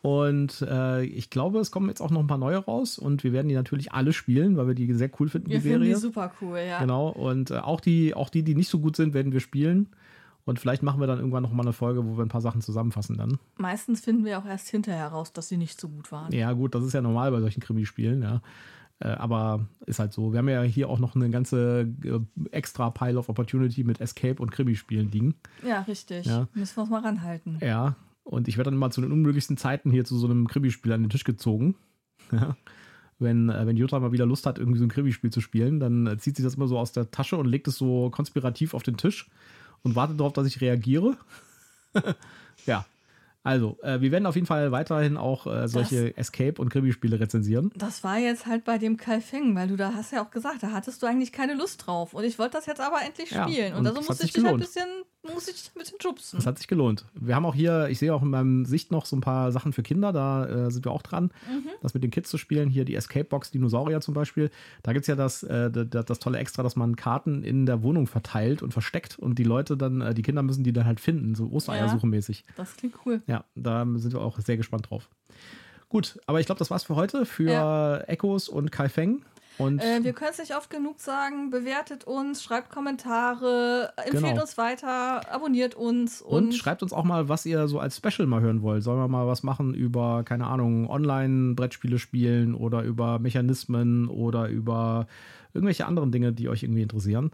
und 0.06 0.62
äh, 0.62 1.04
ich 1.04 1.32
glaube, 1.32 1.58
es 1.58 1.72
kommen 1.72 1.90
jetzt 1.90 2.00
auch 2.00 2.12
noch 2.12 2.20
ein 2.20 2.28
paar 2.28 2.38
neue 2.38 2.58
raus 2.58 3.00
und 3.00 3.24
wir 3.24 3.34
werden 3.34 3.48
die 3.48 3.56
natürlich 3.56 3.92
alle 3.92 4.14
spielen, 4.14 4.56
weil 4.56 4.68
wir 4.68 4.76
die 4.76 4.94
sehr 4.94 5.10
cool 5.20 5.30
finden, 5.30 5.50
Wir 5.50 5.58
die 5.58 5.64
finden 5.64 5.80
Serie. 5.80 5.96
die 5.96 6.00
super 6.00 6.32
cool, 6.42 6.60
ja. 6.60 6.80
Genau, 6.80 7.10
und 7.10 7.50
äh, 7.50 7.58
auch, 7.58 7.82
die, 7.82 8.14
auch 8.14 8.30
die, 8.30 8.44
die 8.44 8.54
nicht 8.54 8.70
so 8.70 8.80
gut 8.80 8.96
sind, 8.96 9.16
werden 9.16 9.32
wir 9.32 9.40
spielen. 9.40 9.90
Und 10.44 10.60
vielleicht 10.60 10.84
machen 10.84 11.00
wir 11.00 11.08
dann 11.08 11.18
irgendwann 11.18 11.42
noch 11.42 11.52
mal 11.52 11.64
eine 11.64 11.74
Folge, 11.74 12.06
wo 12.06 12.18
wir 12.18 12.22
ein 12.24 12.30
paar 12.30 12.42
Sachen 12.42 12.62
zusammenfassen 12.62 13.18
dann. 13.18 13.40
Meistens 13.58 14.02
finden 14.02 14.26
wir 14.26 14.38
auch 14.38 14.46
erst 14.46 14.70
hinterher 14.70 15.08
raus, 15.08 15.34
dass 15.34 15.48
sie 15.48 15.58
nicht 15.58 15.82
so 15.82 15.90
gut 15.90 16.12
waren. 16.12 16.32
Ja, 16.32 16.52
gut, 16.52 16.76
das 16.76 16.84
ist 16.84 16.94
ja 16.94 17.02
normal 17.02 17.32
bei 17.32 17.40
solchen 17.40 17.62
Krimispielen, 17.62 18.22
ja. 18.22 18.44
Äh, 19.00 19.08
aber 19.08 19.66
ist 19.88 19.98
halt 19.98 20.14
so. 20.14 20.34
Wir 20.34 20.38
haben 20.38 20.50
ja 20.50 20.62
hier 20.62 20.88
auch 20.88 21.00
noch 21.00 21.16
eine 21.16 21.32
ganze 21.32 21.92
äh, 22.04 22.20
extra 22.52 22.92
Pile 22.92 23.18
of 23.18 23.28
Opportunity 23.28 23.84
mit 23.84 24.00
Escape 24.02 24.40
und 24.40 24.52
Krimispielen 24.52 25.10
liegen. 25.10 25.34
Ja, 25.68 25.82
richtig. 25.82 26.28
Ja. 26.28 26.48
Müssen 26.54 26.78
wir 26.78 26.82
uns 26.84 26.92
mal 26.92 27.02
ranhalten. 27.02 27.58
Ja, 27.60 27.96
und 28.26 28.50
ich 28.50 28.58
werde 28.58 28.72
dann 28.72 28.80
mal 28.80 28.92
zu 28.92 29.00
den 29.02 29.14
unmöglichsten 29.14 29.56
Zeiten 29.56 29.92
hier 29.92 30.04
zu 30.04 30.18
so 30.18 30.28
einem 30.28 30.48
Krimispiel 30.48 30.92
an 30.92 31.04
den 31.04 31.10
Tisch 31.10 31.24
gezogen. 31.24 31.76
Ja. 32.32 32.58
Wenn, 33.20 33.50
äh, 33.50 33.66
wenn 33.66 33.78
Jutta 33.78 33.98
mal 34.00 34.12
wieder 34.12 34.26
Lust 34.26 34.46
hat, 34.46 34.58
irgendwie 34.58 34.80
so 34.80 34.84
ein 34.84 34.90
Krimispiel 34.90 35.30
zu 35.32 35.40
spielen, 35.40 35.80
dann 35.80 36.06
äh, 36.08 36.18
zieht 36.18 36.36
sie 36.36 36.44
das 36.44 36.56
immer 36.56 36.68
so 36.68 36.78
aus 36.78 36.92
der 36.92 37.12
Tasche 37.12 37.38
und 37.38 37.46
legt 37.46 37.68
es 37.68 37.78
so 37.78 38.10
konspirativ 38.10 38.74
auf 38.74 38.84
den 38.84 38.98
Tisch 38.98 39.30
und 39.84 39.96
wartet 39.96 40.20
darauf, 40.20 40.34
dass 40.34 40.48
ich 40.48 40.60
reagiere. 40.60 41.16
ja. 42.66 42.86
Also, 43.44 43.78
äh, 43.84 44.02
wir 44.02 44.12
werden 44.12 44.26
auf 44.26 44.34
jeden 44.34 44.48
Fall 44.48 44.72
weiterhin 44.72 45.18
auch 45.18 45.46
äh, 45.46 45.68
solche 45.68 46.18
Escape- 46.18 46.60
und 46.60 46.70
Krimispiele 46.70 47.20
rezensieren. 47.20 47.72
Das 47.76 48.04
war 48.04 48.18
jetzt 48.18 48.48
halt 48.48 48.66
bei 48.66 48.80
dem 48.80 48.98
Kai 48.98 49.22
Feng, 49.22 49.56
weil 49.56 49.68
du 49.68 49.76
da 49.78 49.94
hast 49.94 50.12
ja 50.12 50.26
auch 50.26 50.32
gesagt, 50.32 50.64
da 50.64 50.72
hattest 50.72 51.04
du 51.04 51.06
eigentlich 51.06 51.32
keine 51.32 51.54
Lust 51.54 51.86
drauf. 51.86 52.16
Und 52.16 52.24
ich 52.24 52.40
wollte 52.40 52.58
das 52.58 52.66
jetzt 52.66 52.82
aber 52.82 53.04
endlich 53.06 53.30
Ja, 53.30 53.48
spielen. 53.48 53.74
und, 53.74 53.82
und 53.82 53.88
also 53.88 54.02
es 54.02 54.08
muss 54.08 54.18
hat 54.18 54.26
ich 54.26 54.34
dich 54.34 54.44
halt 54.44 54.56
ein 54.56 54.60
bisschen, 54.60 54.88
muss 55.34 55.48
ich 55.48 55.72
ein 55.76 55.80
bisschen 55.80 56.00
schubsen. 56.02 56.38
Das 56.38 56.46
hat 56.46 56.58
sich 56.58 56.68
gelohnt. 56.68 57.06
Wir 57.14 57.36
haben 57.36 57.46
auch 57.46 57.56
hier, 57.56 57.88
ich 57.90 58.00
sehe 58.00 58.14
auch 58.14 58.22
in 58.22 58.30
meinem 58.30 58.66
Sicht 58.66 58.92
noch 58.92 59.06
so 59.06 59.16
ein 59.16 59.22
paar 59.22 59.52
Sachen 59.52 59.74
für 59.74 59.84
Kinder, 59.84 60.12
da 60.14 60.46
äh, 60.46 60.72
sind 60.72 60.86
wir 60.86 60.92
auch 60.92 61.02
dran, 61.02 61.32
Mhm. 61.50 61.70
das 61.82 61.94
mit 61.94 62.04
den 62.04 62.12
Kids 62.12 62.30
zu 62.30 62.38
spielen. 62.38 62.70
Hier 62.70 62.86
die 62.86 62.96
Escape 62.96 63.26
Box 63.26 63.52
Dinosaurier 63.52 64.02
zum 64.02 64.14
Beispiel. 64.14 64.50
Da 64.84 64.94
gibt 64.94 65.04
es 65.04 65.08
ja 65.08 65.16
das, 65.16 65.44
äh, 65.44 65.70
das, 65.72 66.06
das 66.06 66.20
tolle 66.20 66.38
Extra, 66.38 66.64
dass 66.64 66.76
man 66.76 66.96
Karten 66.96 67.44
in 67.44 67.66
der 67.66 67.82
Wohnung 67.84 68.08
verteilt 68.08 68.62
und 68.64 68.72
versteckt 68.74 69.18
und 69.20 69.40
die 69.40 69.44
Leute 69.44 69.78
dann, 69.78 70.02
äh, 70.02 70.14
die 70.14 70.22
Kinder 70.22 70.44
müssen 70.44 70.64
die 70.64 70.74
dann 70.74 70.86
halt 70.86 71.00
finden, 71.00 71.36
so 71.36 71.50
Ostereiersuche 71.52 72.08
mäßig. 72.08 72.44
Das 72.58 72.76
klingt 72.76 72.96
cool. 73.06 73.22
Ja, 73.28 73.44
da 73.56 73.86
sind 73.96 74.14
wir 74.14 74.22
auch 74.22 74.40
sehr 74.40 74.58
gespannt 74.58 74.90
drauf. 74.90 75.10
Gut, 75.90 76.20
aber 76.26 76.40
ich 76.40 76.46
glaube, 76.46 76.60
das 76.60 76.72
war's 76.72 76.84
für 76.84 76.96
heute, 76.96 77.26
für 77.26 77.50
Ja. 77.50 77.98
Echos 78.08 78.50
und 78.50 78.72
Kai 78.72 78.90
Feng. 78.90 79.24
Und 79.58 79.80
Äh, 79.82 80.04
wir 80.04 80.14
können 80.14 80.32
es 80.32 80.40
nicht 80.40 80.56
oft 80.56 80.70
genug 80.70 81.00
sagen. 81.00 81.50
Bewertet 81.50 82.04
uns, 82.04 82.44
schreibt 82.44 82.70
Kommentare, 82.70 83.94
empfehlt 83.98 84.24
Genau. 84.24 84.42
uns 84.42 84.58
weiter, 84.58 85.32
abonniert 85.34 85.76
uns 85.76 86.22
Und, 86.22 86.46
und, 86.46 86.56
schreibt 86.56 86.84
uns 86.84 86.92
auch 86.94 87.04
mal, 87.04 87.30
was 87.30 87.46
ihr 87.46 87.68
so 87.68 87.80
als 87.80 87.98
Special 87.98 88.28
mal 88.28 88.42
hören 88.42 88.62
wollt. 88.62 88.84
Sollen 88.84 89.00
wir 89.00 89.08
mal 89.08 89.28
was 89.28 89.44
machen 89.44 89.74
über, 89.74 90.24
keine 90.24 90.48
Ahnung, 90.48 90.90
Online-Brettspiele 90.90 92.00
spielen 92.00 92.54
oder 92.56 92.84
über 92.84 93.20
Mechanismen 93.20 94.08
oder 94.10 94.50
über 94.50 95.08
irgendwelche 95.54 95.86
anderen 95.86 96.12
Dinge, 96.12 96.34
die 96.34 96.50
euch 96.50 96.64
irgendwie 96.64 96.82
interessieren? 96.82 97.32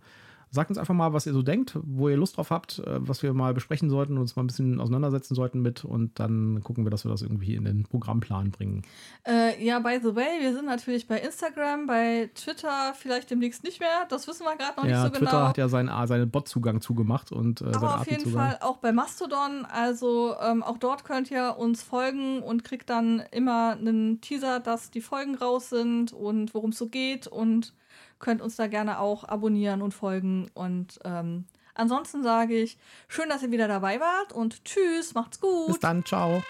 Sagt 0.53 0.69
uns 0.69 0.77
einfach 0.77 0.93
mal, 0.93 1.13
was 1.13 1.25
ihr 1.25 1.31
so 1.31 1.43
denkt, 1.43 1.79
wo 1.81 2.09
ihr 2.09 2.17
Lust 2.17 2.35
drauf 2.35 2.49
habt, 2.49 2.79
äh, 2.79 3.07
was 3.07 3.23
wir 3.23 3.33
mal 3.33 3.53
besprechen 3.53 3.89
sollten, 3.89 4.17
uns 4.17 4.35
mal 4.35 4.43
ein 4.43 4.47
bisschen 4.47 4.81
auseinandersetzen 4.81 5.33
sollten 5.33 5.61
mit 5.61 5.85
und 5.85 6.19
dann 6.19 6.61
gucken 6.61 6.85
wir, 6.85 6.91
dass 6.91 7.05
wir 7.05 7.09
das 7.09 7.21
irgendwie 7.21 7.55
in 7.55 7.63
den 7.63 7.83
Programmplan 7.83 8.51
bringen. 8.51 8.81
Äh, 9.25 9.63
ja, 9.63 9.79
by 9.79 9.99
the 10.03 10.13
way, 10.13 10.41
wir 10.41 10.53
sind 10.53 10.65
natürlich 10.65 11.07
bei 11.07 11.19
Instagram, 11.21 11.87
bei 11.87 12.29
Twitter 12.35 12.93
vielleicht 12.97 13.31
demnächst 13.31 13.63
nicht 13.63 13.79
mehr. 13.79 14.05
Das 14.09 14.27
wissen 14.27 14.43
wir 14.43 14.57
gerade 14.57 14.77
noch 14.77 14.85
ja, 14.85 15.03
nicht 15.03 15.13
so 15.13 15.19
Twitter 15.19 15.31
genau. 15.31 15.47
hat 15.47 15.57
ja 15.57 15.69
seinen, 15.69 15.87
ah, 15.87 16.05
seinen 16.05 16.29
Bot-Zugang 16.29 16.81
zugemacht 16.81 17.31
und 17.31 17.61
äh, 17.61 17.71
Aber 17.73 18.01
auf 18.01 18.11
jeden. 18.11 18.29
Fall 18.29 18.57
auch 18.59 18.77
bei 18.77 18.91
Mastodon. 18.91 19.65
Also 19.65 20.35
ähm, 20.41 20.63
auch 20.63 20.77
dort 20.77 21.05
könnt 21.05 21.31
ihr 21.31 21.55
uns 21.57 21.81
folgen 21.81 22.41
und 22.41 22.65
kriegt 22.65 22.89
dann 22.89 23.23
immer 23.31 23.77
einen 23.79 24.19
Teaser, 24.19 24.59
dass 24.59 24.91
die 24.91 25.01
Folgen 25.01 25.35
raus 25.35 25.69
sind 25.69 26.11
und 26.11 26.53
worum 26.53 26.71
es 26.71 26.77
so 26.77 26.87
geht 26.87 27.27
und 27.27 27.73
könnt 28.21 28.41
uns 28.41 28.55
da 28.55 28.67
gerne 28.67 28.99
auch 28.99 29.25
abonnieren 29.25 29.81
und 29.81 29.93
folgen. 29.93 30.49
Und 30.53 30.99
ähm, 31.03 31.45
ansonsten 31.75 32.23
sage 32.23 32.55
ich, 32.55 32.77
schön, 33.09 33.27
dass 33.27 33.43
ihr 33.43 33.51
wieder 33.51 33.67
dabei 33.67 33.99
wart 33.99 34.31
und 34.31 34.63
tschüss, 34.63 35.13
macht's 35.13 35.41
gut. 35.41 35.67
Bis 35.67 35.79
dann, 35.79 36.05
ciao. 36.05 36.41